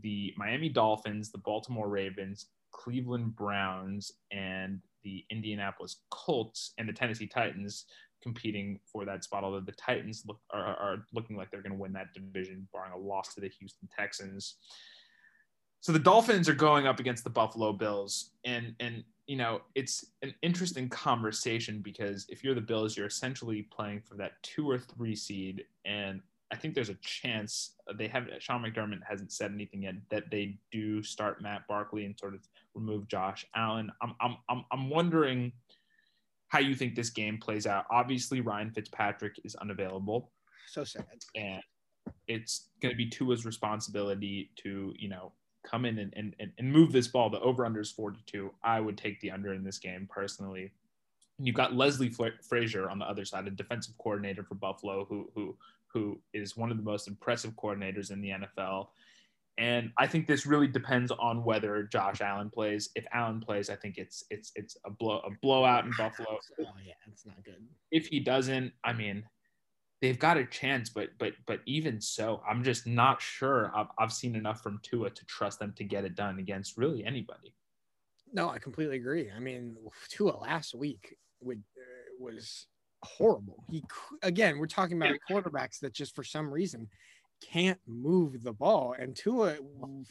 the 0.00 0.32
Miami 0.36 0.68
Dolphins, 0.68 1.32
the 1.32 1.38
Baltimore 1.38 1.88
Ravens, 1.88 2.46
Cleveland 2.70 3.34
Browns, 3.34 4.12
and 4.30 4.80
the 5.02 5.24
Indianapolis 5.28 5.96
Colts 6.10 6.72
and 6.78 6.88
the 6.88 6.92
Tennessee 6.92 7.26
Titans 7.26 7.86
competing 8.22 8.78
for 8.90 9.04
that 9.04 9.24
spot. 9.24 9.44
Although 9.44 9.60
the 9.60 9.72
Titans 9.72 10.24
look 10.26 10.38
are, 10.50 10.76
are 10.76 11.06
looking 11.12 11.36
like 11.36 11.50
they're 11.50 11.62
going 11.62 11.72
to 11.72 11.78
win 11.78 11.92
that 11.94 12.14
division, 12.14 12.68
barring 12.72 12.92
a 12.92 12.98
loss 12.98 13.34
to 13.34 13.40
the 13.40 13.48
Houston 13.48 13.88
Texans. 13.96 14.56
So 15.80 15.90
the 15.92 15.98
Dolphins 15.98 16.48
are 16.48 16.54
going 16.54 16.86
up 16.86 17.00
against 17.00 17.24
the 17.24 17.30
Buffalo 17.30 17.72
Bills, 17.72 18.30
and 18.44 18.74
and 18.78 19.02
you 19.26 19.36
know 19.36 19.62
it's 19.74 20.04
an 20.22 20.34
interesting 20.42 20.88
conversation 20.88 21.80
because 21.80 22.26
if 22.28 22.44
you're 22.44 22.54
the 22.54 22.60
Bills, 22.60 22.96
you're 22.96 23.06
essentially 23.06 23.62
playing 23.62 24.00
for 24.00 24.14
that 24.16 24.40
two 24.42 24.70
or 24.70 24.78
three 24.78 25.16
seed, 25.16 25.64
and 25.84 26.20
I 26.52 26.56
think 26.56 26.74
there's 26.74 26.90
a 26.90 26.94
chance 27.00 27.76
uh, 27.88 27.94
they 27.96 28.06
have 28.08 28.28
Sean 28.38 28.62
McDermott 28.62 29.00
hasn't 29.08 29.32
said 29.32 29.52
anything 29.52 29.82
yet 29.82 29.94
that 30.10 30.30
they 30.30 30.58
do 30.70 31.02
start 31.02 31.42
Matt 31.42 31.66
Barkley 31.66 32.04
and 32.04 32.16
sort 32.18 32.34
of 32.34 32.40
remove 32.74 33.08
Josh 33.08 33.46
Allen. 33.56 33.90
I'm 34.02 34.14
I'm 34.20 34.36
I'm, 34.48 34.64
I'm 34.70 34.90
wondering 34.90 35.52
how 36.52 36.58
you 36.58 36.74
think 36.74 36.94
this 36.94 37.08
game 37.08 37.38
plays 37.38 37.66
out. 37.66 37.86
Obviously, 37.90 38.42
Ryan 38.42 38.70
Fitzpatrick 38.70 39.40
is 39.42 39.54
unavailable. 39.54 40.30
So 40.68 40.84
sad. 40.84 41.06
And 41.34 41.62
it's 42.28 42.68
going 42.82 42.92
to 42.92 42.96
be 42.96 43.06
Tua's 43.06 43.46
responsibility 43.46 44.50
to 44.56 44.92
you 44.98 45.08
know 45.08 45.32
come 45.64 45.86
in 45.86 45.98
and, 45.98 46.12
and, 46.14 46.34
and 46.58 46.72
move 46.72 46.92
this 46.92 47.08
ball. 47.08 47.30
The 47.30 47.40
over 47.40 47.64
under 47.64 47.80
is 47.80 47.90
42. 47.90 48.50
I 48.62 48.80
would 48.80 48.98
take 48.98 49.18
the 49.20 49.30
under 49.30 49.54
in 49.54 49.64
this 49.64 49.78
game 49.78 50.06
personally. 50.10 50.72
And 51.38 51.46
you've 51.46 51.56
got 51.56 51.74
Leslie 51.74 52.12
Frazier 52.42 52.90
on 52.90 52.98
the 52.98 53.06
other 53.06 53.24
side, 53.24 53.46
a 53.46 53.50
defensive 53.50 53.96
coordinator 53.96 54.44
for 54.44 54.54
Buffalo, 54.54 55.06
who 55.06 55.30
who 55.34 55.56
who 55.86 56.20
is 56.34 56.54
one 56.54 56.70
of 56.70 56.76
the 56.76 56.82
most 56.82 57.08
impressive 57.08 57.52
coordinators 57.52 58.10
in 58.10 58.20
the 58.20 58.28
NFL. 58.30 58.88
And 59.58 59.92
I 59.98 60.06
think 60.06 60.26
this 60.26 60.46
really 60.46 60.66
depends 60.66 61.12
on 61.12 61.44
whether 61.44 61.82
Josh 61.84 62.20
Allen 62.20 62.50
plays. 62.50 62.88
If 62.94 63.04
Allen 63.12 63.40
plays, 63.40 63.68
I 63.68 63.76
think 63.76 63.98
it's 63.98 64.24
it's 64.30 64.50
it's 64.56 64.76
a 64.86 64.90
blow 64.90 65.18
a 65.18 65.30
blowout 65.42 65.84
in 65.84 65.92
Buffalo. 65.96 66.38
Oh 66.60 66.64
yeah, 66.86 66.94
it's 67.10 67.26
not 67.26 67.42
good. 67.44 67.66
If 67.90 68.06
he 68.06 68.20
doesn't, 68.20 68.72
I 68.82 68.92
mean, 68.92 69.24
they've 70.00 70.18
got 70.18 70.36
a 70.36 70.44
chance, 70.44 70.88
but 70.88 71.10
but 71.18 71.32
but 71.46 71.60
even 71.66 72.00
so, 72.00 72.42
I'm 72.48 72.64
just 72.64 72.86
not 72.86 73.20
sure. 73.20 73.70
I've, 73.74 73.88
I've 73.98 74.12
seen 74.12 74.36
enough 74.36 74.62
from 74.62 74.80
Tua 74.82 75.10
to 75.10 75.24
trust 75.26 75.58
them 75.58 75.74
to 75.76 75.84
get 75.84 76.04
it 76.04 76.14
done 76.14 76.38
against 76.38 76.78
really 76.78 77.04
anybody. 77.04 77.54
No, 78.32 78.48
I 78.48 78.58
completely 78.58 78.96
agree. 78.96 79.30
I 79.34 79.38
mean, 79.38 79.76
Tua 80.08 80.36
last 80.36 80.74
week 80.74 81.16
would 81.40 81.62
uh, 81.76 82.14
was 82.18 82.66
horrible. 83.04 83.64
He 83.70 83.84
again, 84.22 84.58
we're 84.58 84.66
talking 84.66 84.96
about 84.96 85.16
quarterbacks 85.30 85.78
that 85.80 85.92
just 85.94 86.14
for 86.14 86.24
some 86.24 86.50
reason 86.50 86.88
can't 87.50 87.78
move 87.86 88.42
the 88.42 88.52
ball. 88.52 88.94
And 88.98 89.14
Tua, 89.16 89.56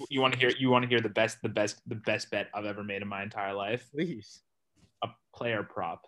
you 0.10 0.22
want 0.22 0.34
to 0.34 0.40
hear 0.40 0.52
you 0.58 0.70
want 0.70 0.84
to 0.84 0.90
hear 0.90 1.02
the 1.02 1.10
best 1.10 1.42
the 1.42 1.50
best 1.50 1.82
the 1.88 1.96
best 1.96 2.30
bet 2.32 2.50
I've 2.54 2.66
ever 2.66 2.84
made 2.84 3.02
in 3.02 3.08
my 3.08 3.24
entire 3.24 3.54
life. 3.54 3.88
Please, 3.92 4.42
a 5.04 5.10
player 5.36 5.64
prop. 5.64 6.06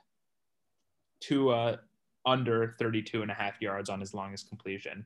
Tua 1.22 1.80
under 2.26 2.76
32 2.80 3.22
and 3.22 3.32
a 3.32 3.34
half 3.34 3.62
yards 3.62 3.90
on 3.90 4.00
his 4.00 4.14
longest 4.14 4.50
completion. 4.50 5.06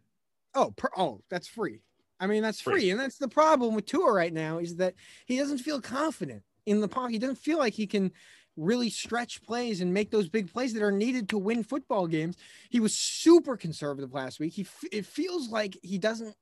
Oh, 0.54 0.74
per, 0.76 0.90
oh, 0.98 1.22
that's 1.30 1.48
free. 1.48 1.82
I 2.20 2.28
mean, 2.28 2.42
that's 2.42 2.62
free. 2.62 2.82
free. 2.82 2.92
And 2.92 3.00
that's 3.00 3.18
the 3.18 3.28
problem 3.28 3.76
with 3.76 3.86
Tua 3.86 4.12
right 4.12 4.34
now 4.34 4.58
is 4.58 4.78
that 4.78 4.96
he 5.26 5.38
doesn't 5.38 5.60
feel 5.60 5.82
confident 5.82 6.44
in 6.66 6.82
the 6.82 6.88
pocket. 6.88 7.14
He 7.14 7.20
doesn't 7.20 7.38
feel 7.38 7.60
like 7.60 7.74
he 7.74 7.88
can 7.88 8.12
really 8.58 8.90
stretch 8.90 9.42
plays 9.44 9.80
and 9.82 9.94
make 9.94 10.12
those 10.12 10.28
big 10.28 10.52
plays 10.52 10.74
that 10.74 10.84
are 10.84 10.92
needed 10.92 11.30
to 11.30 11.38
win 11.38 11.64
football 11.64 12.08
games. 12.08 12.36
He 12.70 12.80
was 12.80 12.96
super 12.96 13.56
conservative 13.56 14.14
last 14.14 14.40
week. 14.40 14.54
He 14.54 14.68
it 14.92 15.06
feels 15.06 15.50
like 15.50 15.78
he 15.84 15.98
doesn't 15.98 16.36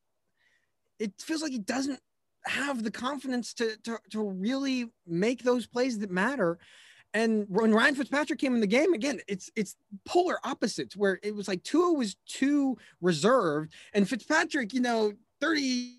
it 0.98 1.14
feels 1.20 1.42
like 1.42 1.52
he 1.52 1.60
doesn't 1.60 2.00
have 2.48 2.84
the 2.84 2.92
confidence 2.92 3.54
to 3.56 3.78
to 3.84 4.00
to 4.12 4.22
really 4.22 4.92
make 5.06 5.44
those 5.44 5.68
plays 5.68 6.00
that 6.00 6.12
matter. 6.12 6.58
And 7.14 7.46
when 7.48 7.74
Ryan 7.74 7.96
Fitzpatrick 7.96 8.40
came 8.40 8.56
in 8.56 8.62
the 8.62 8.68
game 8.68 8.94
again, 8.94 9.22
it's 9.28 9.50
it's 9.56 9.76
polar 10.06 10.38
opposites 10.44 10.96
where 10.96 11.20
it 11.24 11.36
was 11.36 11.48
like 11.48 11.64
Tua 11.64 11.94
was 11.94 12.16
too 12.28 12.78
reserved, 13.02 13.74
and 13.94 14.08
Fitzpatrick, 14.08 14.74
you 14.74 14.82
know, 14.82 15.14
30 15.40 15.96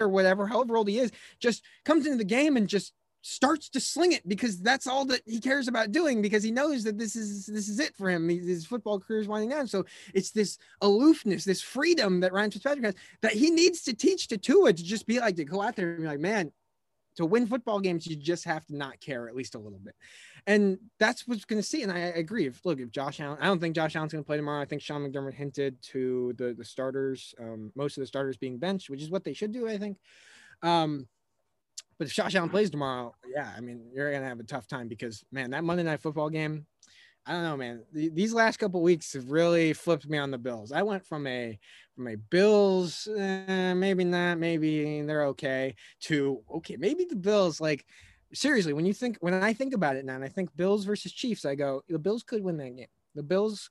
or 0.00 0.08
whatever, 0.08 0.46
however 0.46 0.76
old 0.76 0.88
he 0.88 0.98
is, 0.98 1.10
just 1.40 1.62
comes 1.84 2.06
into 2.06 2.18
the 2.18 2.24
game 2.24 2.56
and 2.56 2.68
just 2.68 2.92
starts 3.28 3.68
to 3.70 3.80
sling 3.80 4.12
it 4.12 4.26
because 4.26 4.60
that's 4.60 4.86
all 4.86 5.04
that 5.04 5.20
he 5.26 5.40
cares 5.40 5.68
about 5.68 5.92
doing 5.92 6.22
because 6.22 6.42
he 6.42 6.50
knows 6.50 6.82
that 6.84 6.98
this 6.98 7.14
is 7.14 7.46
this 7.46 7.68
is 7.68 7.78
it 7.78 7.94
for 7.94 8.08
him. 8.08 8.28
His 8.28 8.66
football 8.66 8.98
career 8.98 9.20
is 9.20 9.28
winding 9.28 9.50
down. 9.50 9.66
So 9.66 9.84
it's 10.14 10.30
this 10.30 10.58
aloofness, 10.80 11.44
this 11.44 11.62
freedom 11.62 12.20
that 12.20 12.32
Ryan 12.32 12.50
Fitzpatrick 12.50 12.84
has 12.84 12.94
that 13.22 13.32
he 13.32 13.50
needs 13.50 13.82
to 13.82 13.94
teach 13.94 14.28
to 14.28 14.38
Tua 14.38 14.72
to 14.72 14.82
just 14.82 15.06
be 15.06 15.20
like 15.20 15.36
to 15.36 15.44
go 15.44 15.60
out 15.60 15.76
there 15.76 15.90
and 15.90 16.02
be 16.02 16.08
like, 16.08 16.20
man, 16.20 16.52
to 17.16 17.26
win 17.26 17.46
football 17.46 17.80
games, 17.80 18.06
you 18.06 18.16
just 18.16 18.44
have 18.44 18.64
to 18.66 18.76
not 18.76 19.00
care 19.00 19.28
at 19.28 19.34
least 19.34 19.56
a 19.56 19.58
little 19.58 19.80
bit. 19.80 19.94
And 20.46 20.78
that's 20.98 21.26
what's 21.26 21.44
going 21.44 21.60
to 21.60 21.66
see. 21.66 21.82
And 21.82 21.92
I, 21.92 21.98
agree. 21.98 22.46
If 22.46 22.64
look, 22.64 22.80
if 22.80 22.90
Josh 22.90 23.20
Allen, 23.20 23.38
I 23.40 23.46
don't 23.46 23.60
think 23.60 23.74
Josh 23.74 23.96
Allen's 23.96 24.12
going 24.12 24.22
to 24.22 24.26
play 24.26 24.36
tomorrow. 24.36 24.62
I 24.62 24.64
think 24.64 24.80
Sean 24.80 25.02
McDermott 25.02 25.34
hinted 25.34 25.82
to 25.90 26.32
the 26.38 26.54
the 26.56 26.64
starters, 26.64 27.34
um, 27.40 27.72
most 27.74 27.98
of 27.98 28.02
the 28.02 28.06
starters 28.06 28.36
being 28.36 28.58
benched, 28.58 28.88
which 28.88 29.02
is 29.02 29.10
what 29.10 29.24
they 29.24 29.32
should 29.34 29.52
do, 29.52 29.68
I 29.68 29.78
think. 29.78 29.98
Um, 30.62 31.08
but 31.98 32.08
if 32.08 32.18
Allen 32.18 32.48
plays 32.48 32.70
tomorrow, 32.70 33.14
yeah, 33.34 33.52
I 33.56 33.60
mean, 33.60 33.90
you're 33.92 34.10
to 34.10 34.18
have 34.24 34.40
a 34.40 34.44
tough 34.44 34.66
time 34.66 34.88
because 34.88 35.24
man, 35.32 35.50
that 35.50 35.64
Monday 35.64 35.82
night 35.82 36.00
football 36.00 36.30
game, 36.30 36.66
I 37.26 37.32
don't 37.32 37.42
know, 37.42 37.56
man. 37.56 37.82
These 37.92 38.32
last 38.32 38.58
couple 38.58 38.80
weeks 38.80 39.12
have 39.12 39.30
really 39.30 39.74
flipped 39.74 40.08
me 40.08 40.16
on 40.16 40.30
the 40.30 40.38
Bills. 40.38 40.72
I 40.72 40.82
went 40.82 41.04
from 41.04 41.26
a 41.26 41.58
from 41.94 42.08
a 42.08 42.16
Bills, 42.16 43.06
eh, 43.14 43.74
maybe 43.74 44.04
not, 44.04 44.38
maybe 44.38 45.02
they're 45.02 45.26
okay, 45.26 45.74
to 46.02 46.42
okay, 46.54 46.76
maybe 46.78 47.04
the 47.04 47.16
Bills. 47.16 47.60
Like 47.60 47.84
seriously, 48.32 48.72
when 48.72 48.86
you 48.86 48.94
think 48.94 49.18
when 49.20 49.34
I 49.34 49.52
think 49.52 49.74
about 49.74 49.96
it 49.96 50.04
now, 50.04 50.14
and 50.14 50.24
I 50.24 50.28
think 50.28 50.56
Bills 50.56 50.84
versus 50.84 51.12
Chiefs, 51.12 51.44
I 51.44 51.54
go 51.54 51.82
the 51.88 51.98
Bills 51.98 52.22
could 52.22 52.42
win 52.42 52.56
that 52.58 52.76
game. 52.76 52.86
The 53.14 53.22
Bills 53.22 53.70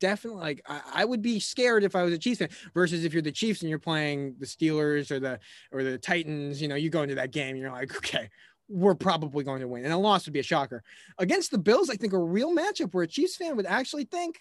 definitely 0.00 0.40
like 0.40 0.62
I, 0.66 0.80
I, 0.94 1.04
would 1.04 1.22
be 1.22 1.40
scared 1.40 1.84
if 1.84 1.96
I 1.96 2.02
was 2.02 2.12
a 2.12 2.18
Chiefs 2.18 2.38
fan 2.38 2.48
versus 2.74 3.04
if 3.04 3.12
you're 3.12 3.22
the 3.22 3.32
Chiefs 3.32 3.60
and 3.60 3.70
you're 3.70 3.78
playing 3.78 4.36
the 4.38 4.46
Steelers 4.46 5.10
or 5.10 5.20
the 5.20 5.40
or 5.72 5.82
the 5.82 5.98
Titans, 5.98 6.60
you 6.60 6.68
know, 6.68 6.74
you 6.74 6.90
go 6.90 7.02
into 7.02 7.14
that 7.16 7.32
game 7.32 7.50
and 7.50 7.58
you're 7.58 7.72
like, 7.72 7.96
okay, 7.96 8.28
we're 8.68 8.94
probably 8.94 9.44
going 9.44 9.60
to 9.60 9.68
win. 9.68 9.84
And 9.84 9.92
a 9.92 9.98
loss 9.98 10.26
would 10.26 10.32
be 10.32 10.40
a 10.40 10.44
shocker. 10.44 10.82
Against 11.18 11.50
the 11.50 11.58
Bills, 11.58 11.90
I 11.90 11.96
think 11.96 12.12
a 12.12 12.18
real 12.18 12.54
matchup 12.54 12.92
where 12.92 13.04
a 13.04 13.08
Chiefs 13.08 13.36
fan 13.36 13.56
would 13.56 13.66
actually 13.66 14.04
think, 14.04 14.40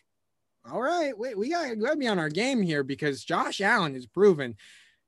all 0.70 0.82
right, 0.82 1.18
wait, 1.18 1.38
we 1.38 1.50
got 1.50 1.68
to 1.68 1.96
be 1.96 2.08
on 2.08 2.20
our 2.20 2.30
game 2.30 2.62
here 2.62 2.84
because 2.84 3.24
Josh 3.24 3.62
Allen 3.62 3.94
has 3.94 4.06
proven 4.06 4.56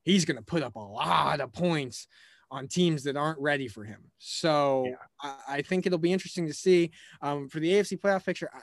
he's 0.03 0.25
going 0.25 0.37
to 0.37 0.43
put 0.43 0.63
up 0.63 0.75
a 0.75 0.79
lot 0.79 1.41
of 1.41 1.51
points 1.51 2.07
on 2.51 2.67
teams 2.67 3.03
that 3.03 3.15
aren't 3.15 3.39
ready 3.39 3.67
for 3.67 3.83
him. 3.83 3.99
So 4.17 4.85
yeah. 4.87 4.95
I, 5.21 5.57
I, 5.57 5.61
think 5.61 5.85
it'll 5.85 5.99
be 5.99 6.11
interesting 6.11 6.47
to 6.47 6.53
see 6.53 6.91
um, 7.21 7.47
for 7.47 7.59
the 7.59 7.71
AFC 7.71 7.99
playoff 7.99 8.25
picture. 8.25 8.49
I, 8.51 8.61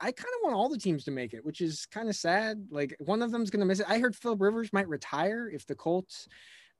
I 0.00 0.12
kind 0.12 0.28
of 0.34 0.42
want 0.42 0.54
all 0.54 0.68
the 0.68 0.78
teams 0.78 1.04
to 1.04 1.10
make 1.10 1.32
it, 1.32 1.44
which 1.44 1.60
is 1.60 1.86
kind 1.86 2.08
of 2.08 2.16
sad. 2.16 2.66
Like 2.70 2.94
one 2.98 3.22
of 3.22 3.30
them's 3.30 3.50
going 3.50 3.60
to 3.60 3.66
miss 3.66 3.80
it. 3.80 3.86
I 3.88 3.98
heard 3.98 4.14
Phil 4.14 4.36
Rivers 4.36 4.72
might 4.72 4.88
retire 4.88 5.50
if 5.52 5.66
the 5.66 5.74
Colts 5.74 6.28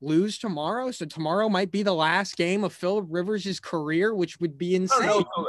lose 0.01 0.39
tomorrow. 0.39 0.91
So 0.91 1.07
tomorrow 1.07 1.49
might 1.49 1.71
be 1.71 1.83
the 1.83 1.95
last 1.95 2.37
game 2.37 2.65
of 2.65 2.73
Phil 2.73 3.03
Rivers' 3.03 3.61
career, 3.61 4.15
which 4.15 4.39
would 4.41 4.59
be 4.59 4.75
insane. 4.75 5.03
I 5.03 5.07
don't, 5.07 5.27
know, 5.37 5.49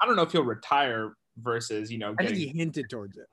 I 0.00 0.06
don't 0.06 0.16
know 0.16 0.22
if 0.22 0.32
he'll 0.32 0.42
retire 0.44 1.14
versus 1.38 1.90
you 1.90 1.98
know. 1.98 2.14
I 2.18 2.26
think 2.26 2.36
he 2.36 2.48
hinted 2.48 2.90
towards 2.90 3.16
it. 3.16 3.26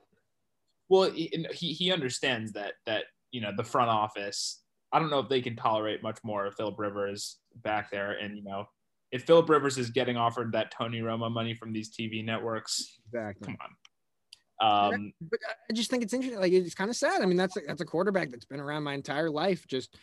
well, 0.88 1.10
he, 1.10 1.46
he 1.52 1.72
he 1.72 1.92
understands 1.92 2.52
that 2.52 2.74
that 2.86 3.04
you 3.30 3.40
know 3.40 3.52
the 3.56 3.64
front 3.64 3.90
office. 3.90 4.60
I 4.92 4.98
don't 4.98 5.10
know 5.10 5.18
if 5.18 5.28
they 5.28 5.42
can 5.42 5.56
tolerate 5.56 6.02
much 6.02 6.18
more 6.22 6.46
of 6.46 6.54
Philip 6.54 6.78
Rivers 6.78 7.38
back 7.62 7.90
there, 7.90 8.12
and 8.12 8.36
you 8.36 8.44
know, 8.44 8.66
if 9.14 9.22
Philip 9.22 9.48
Rivers 9.48 9.78
is 9.78 9.90
getting 9.90 10.16
offered 10.16 10.50
that 10.52 10.72
Tony 10.72 11.00
Romo 11.00 11.30
money 11.30 11.54
from 11.54 11.72
these 11.72 11.88
TV 11.88 12.24
networks, 12.24 12.98
Exactly. 13.06 13.46
come 13.46 13.56
on. 13.60 14.92
Um, 14.92 15.12
but 15.20 15.38
I 15.70 15.72
just 15.72 15.88
think 15.88 16.02
it's 16.02 16.12
interesting. 16.12 16.40
Like 16.40 16.52
it's 16.52 16.74
kind 16.74 16.90
of 16.90 16.96
sad. 16.96 17.22
I 17.22 17.26
mean, 17.26 17.36
that's 17.36 17.56
a, 17.56 17.60
that's 17.64 17.80
a 17.80 17.84
quarterback 17.84 18.32
that's 18.32 18.44
been 18.44 18.58
around 18.58 18.82
my 18.82 18.94
entire 18.94 19.30
life, 19.30 19.68
just 19.68 19.96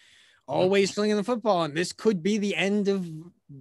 always 0.47 0.93
slinging 0.93 1.17
the 1.17 1.25
football, 1.25 1.63
and 1.63 1.75
this 1.75 1.91
could 1.91 2.23
be 2.23 2.37
the 2.37 2.55
end 2.55 2.87
of 2.87 3.05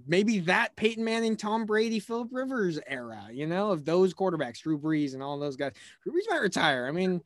maybe 0.07 0.39
that 0.39 0.73
Peyton 0.77 1.03
Manning, 1.03 1.35
Tom 1.35 1.65
Brady, 1.65 1.99
Philip 1.99 2.29
Rivers 2.31 2.79
era. 2.87 3.27
You 3.29 3.45
know, 3.45 3.71
of 3.71 3.83
those 3.83 4.13
quarterbacks, 4.13 4.61
Drew 4.61 4.79
Brees, 4.79 5.15
and 5.15 5.21
all 5.21 5.37
those 5.37 5.57
guys. 5.57 5.73
Drew 6.01 6.13
Brees 6.13 6.29
might 6.29 6.41
retire. 6.41 6.87
I 6.87 6.91
mean, 6.91 7.21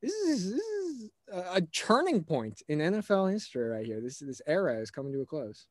this 0.00 0.12
is 0.12 0.52
this 0.52 0.60
is 0.62 1.10
a 1.30 1.56
a 1.56 1.60
turning 1.60 2.24
point 2.24 2.62
in 2.68 2.78
NFL 2.78 3.30
history 3.30 3.68
right 3.68 3.84
here. 3.84 4.00
This 4.00 4.18
this 4.18 4.40
era 4.46 4.78
is 4.80 4.90
coming 4.90 5.12
to 5.12 5.20
a 5.20 5.26
close. 5.26 5.66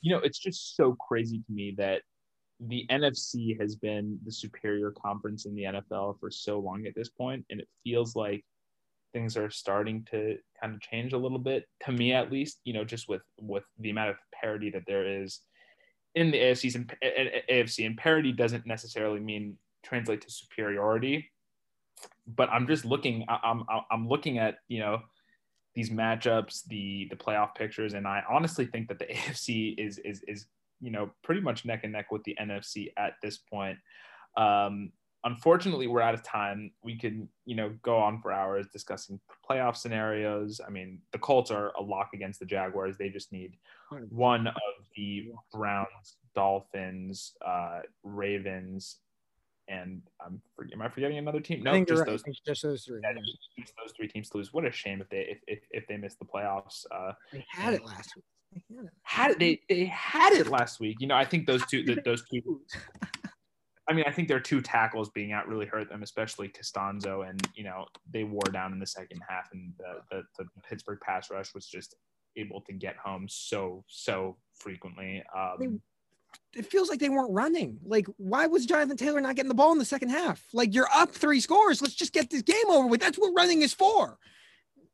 You 0.00 0.12
know, 0.12 0.20
it's 0.22 0.38
just 0.38 0.76
so 0.76 0.94
crazy 0.94 1.38
to 1.38 1.52
me 1.52 1.74
that 1.78 2.02
the 2.60 2.86
NFC 2.90 3.58
has 3.60 3.76
been 3.76 4.18
the 4.24 4.32
superior 4.32 4.90
conference 4.90 5.46
in 5.46 5.54
the 5.54 5.64
NFL 5.64 6.18
for 6.20 6.30
so 6.30 6.58
long 6.58 6.86
at 6.86 6.94
this 6.94 7.08
point, 7.08 7.44
and 7.50 7.60
it 7.60 7.68
feels 7.84 8.16
like 8.16 8.44
things 9.12 9.36
are 9.36 9.50
starting 9.50 10.06
to 10.10 10.36
kind 10.60 10.74
of 10.74 10.80
change 10.80 11.12
a 11.12 11.18
little 11.18 11.38
bit 11.38 11.66
to 11.84 11.92
me, 11.92 12.12
at 12.12 12.32
least. 12.32 12.60
You 12.64 12.72
know, 12.74 12.84
just 12.84 13.08
with 13.08 13.22
with 13.40 13.64
the 13.78 13.90
amount 13.90 14.10
of 14.10 14.16
parity 14.32 14.70
that 14.70 14.84
there 14.86 15.22
is 15.22 15.40
in 16.14 16.30
the 16.30 16.38
AFC's 16.38 16.74
and 16.74 16.92
AFC, 17.50 17.86
and 17.86 17.96
parity 17.96 18.32
doesn't 18.32 18.66
necessarily 18.66 19.20
mean 19.20 19.58
translate 19.84 20.22
to 20.22 20.30
superiority. 20.30 21.30
But 22.26 22.48
I'm 22.50 22.66
just 22.66 22.84
looking. 22.84 23.24
I'm 23.28 23.64
I'm 23.90 24.08
looking 24.08 24.38
at 24.38 24.56
you 24.68 24.80
know 24.80 25.00
these 25.76 25.90
matchups, 25.90 26.64
the 26.66 27.06
the 27.10 27.16
playoff 27.16 27.54
pictures, 27.54 27.92
and 27.92 28.08
I 28.08 28.24
honestly 28.28 28.66
think 28.66 28.88
that 28.88 28.98
the 28.98 29.04
AFC 29.14 29.78
is 29.78 29.98
is 29.98 30.22
is 30.26 30.46
you 30.80 30.90
know 30.90 31.10
pretty 31.22 31.42
much 31.42 31.64
neck 31.64 31.80
and 31.84 31.92
neck 31.92 32.10
with 32.10 32.24
the 32.24 32.36
NFC 32.40 32.88
at 32.96 33.12
this 33.22 33.38
point. 33.38 33.78
Um, 34.36 34.90
unfortunately, 35.24 35.86
we're 35.86 36.00
out 36.00 36.14
of 36.14 36.22
time. 36.22 36.72
We 36.82 36.98
could 36.98 37.28
you 37.44 37.54
know 37.54 37.74
go 37.82 37.98
on 37.98 38.20
for 38.22 38.32
hours 38.32 38.66
discussing 38.72 39.20
playoff 39.48 39.76
scenarios. 39.76 40.62
I 40.66 40.70
mean, 40.70 40.98
the 41.12 41.18
Colts 41.18 41.50
are 41.50 41.72
a 41.78 41.82
lock 41.82 42.10
against 42.14 42.40
the 42.40 42.46
Jaguars. 42.46 42.96
They 42.96 43.10
just 43.10 43.30
need 43.30 43.58
one 44.08 44.46
of 44.46 44.54
the 44.96 45.28
Browns, 45.52 46.16
Dolphins, 46.34 47.34
uh, 47.46 47.80
Ravens, 48.02 48.96
and 49.68 50.02
I'm 50.24 50.40
am 50.72 50.82
I 50.82 50.88
forgetting 50.88 51.18
another 51.18 51.40
team? 51.40 51.62
No, 51.62 51.84
just 51.84 52.00
right. 52.00 52.06
Those 52.06 52.22
just 52.46 52.62
those 52.62 52.84
three. 52.84 53.00
yeah, 53.02 53.12
just, 53.14 53.38
just 53.58 53.72
those 53.82 53.92
three 53.96 54.08
teams 54.08 54.30
to 54.30 54.38
lose. 54.38 54.52
What 54.52 54.64
a 54.64 54.72
shame 54.72 55.00
if 55.00 55.08
they 55.08 55.26
if, 55.28 55.38
if, 55.46 55.58
if 55.70 55.86
they 55.86 55.96
miss 55.96 56.14
the 56.16 56.24
playoffs. 56.24 56.84
Uh, 56.90 57.12
They 57.32 57.44
had 57.50 57.74
it 57.74 57.84
last 57.84 58.12
week. 58.16 58.24
They 58.70 58.76
had 58.76 58.84
it. 58.86 58.92
had 59.02 59.40
they 59.40 59.60
they 59.68 59.84
had 59.86 60.32
it 60.32 60.48
last 60.48 60.80
week. 60.80 60.98
You 61.00 61.06
know, 61.06 61.16
I 61.16 61.24
think 61.24 61.46
those 61.46 61.64
two 61.66 61.84
the, 61.84 62.00
those 62.04 62.22
two. 62.28 62.62
I 63.88 63.92
mean, 63.92 64.04
I 64.06 64.10
think 64.10 64.26
their 64.26 64.40
two 64.40 64.60
tackles 64.60 65.10
being 65.10 65.30
out 65.30 65.46
really 65.46 65.66
hurt 65.66 65.88
them, 65.88 66.02
especially 66.02 66.48
Castonzo, 66.48 67.28
and 67.28 67.40
you 67.54 67.64
know 67.64 67.86
they 68.12 68.24
wore 68.24 68.50
down 68.52 68.72
in 68.72 68.78
the 68.78 68.86
second 68.86 69.20
half, 69.28 69.48
and 69.52 69.72
the 69.78 70.22
the, 70.38 70.44
the 70.44 70.48
Pittsburgh 70.68 70.98
pass 71.00 71.30
rush 71.30 71.54
was 71.54 71.66
just 71.66 71.94
able 72.36 72.60
to 72.62 72.72
get 72.72 72.96
home 72.96 73.26
so 73.28 73.84
so 73.88 74.36
frequently. 74.58 75.22
Um, 75.36 75.80
it 76.54 76.66
feels 76.66 76.88
like 76.88 76.98
they 76.98 77.08
weren't 77.08 77.32
running. 77.32 77.78
Like, 77.84 78.06
why 78.16 78.46
was 78.46 78.66
Jonathan 78.66 78.96
Taylor 78.96 79.20
not 79.20 79.36
getting 79.36 79.48
the 79.48 79.54
ball 79.54 79.72
in 79.72 79.78
the 79.78 79.84
second 79.84 80.10
half? 80.10 80.42
Like, 80.52 80.74
you're 80.74 80.88
up 80.94 81.10
three 81.10 81.40
scores. 81.40 81.82
Let's 81.82 81.94
just 81.94 82.12
get 82.12 82.30
this 82.30 82.42
game 82.42 82.68
over 82.68 82.86
with. 82.86 83.00
That's 83.00 83.18
what 83.18 83.32
running 83.36 83.62
is 83.62 83.74
for. 83.74 84.18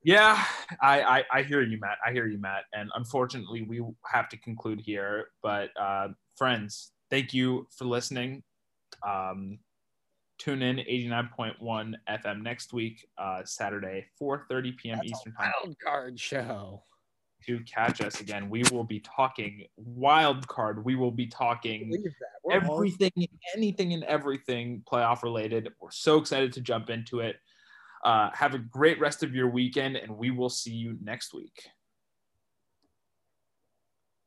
Yeah, 0.04 0.42
I, 0.80 1.02
I 1.02 1.24
I 1.32 1.42
hear 1.42 1.62
you, 1.62 1.78
Matt. 1.78 1.98
I 2.04 2.12
hear 2.12 2.26
you, 2.26 2.38
Matt. 2.38 2.64
And 2.72 2.90
unfortunately, 2.96 3.62
we 3.62 3.82
have 4.04 4.28
to 4.30 4.36
conclude 4.36 4.80
here. 4.80 5.26
But 5.42 5.70
uh, 5.80 6.08
friends, 6.36 6.90
thank 7.08 7.32
you 7.32 7.68
for 7.76 7.84
listening. 7.84 8.42
Um, 9.06 9.58
tune 10.38 10.62
in 10.62 10.78
89.1 10.78 11.94
FM 12.08 12.42
next 12.42 12.72
week, 12.72 13.06
uh, 13.16 13.42
Saturday, 13.44 14.06
4:30 14.20 14.76
p.m. 14.76 14.96
That's 14.96 15.10
Eastern 15.12 15.34
time 15.34 15.52
Wild 15.62 15.76
card 15.84 16.18
show. 16.18 16.82
To 17.46 17.60
catch 17.60 18.00
us 18.00 18.20
again. 18.20 18.48
We 18.48 18.62
will 18.70 18.84
be 18.84 19.00
talking 19.00 19.66
wild 19.76 20.46
card. 20.48 20.84
We 20.84 20.96
will 20.96 21.10
be 21.10 21.26
talking 21.26 21.90
Believe 21.90 22.12
all- 22.44 22.52
everything, 22.52 23.12
anything 23.54 23.92
and 23.92 24.04
everything 24.04 24.82
playoff 24.90 25.22
related. 25.22 25.68
We're 25.80 25.90
so 25.90 26.18
excited 26.18 26.52
to 26.54 26.60
jump 26.60 26.90
into 26.90 27.20
it. 27.20 27.36
Uh, 28.04 28.30
have 28.34 28.54
a 28.54 28.58
great 28.58 28.98
rest 28.98 29.22
of 29.22 29.34
your 29.34 29.48
weekend, 29.48 29.96
and 29.96 30.16
we 30.16 30.30
will 30.30 30.50
see 30.50 30.72
you 30.72 30.96
next 31.02 31.32
week. 31.32 31.68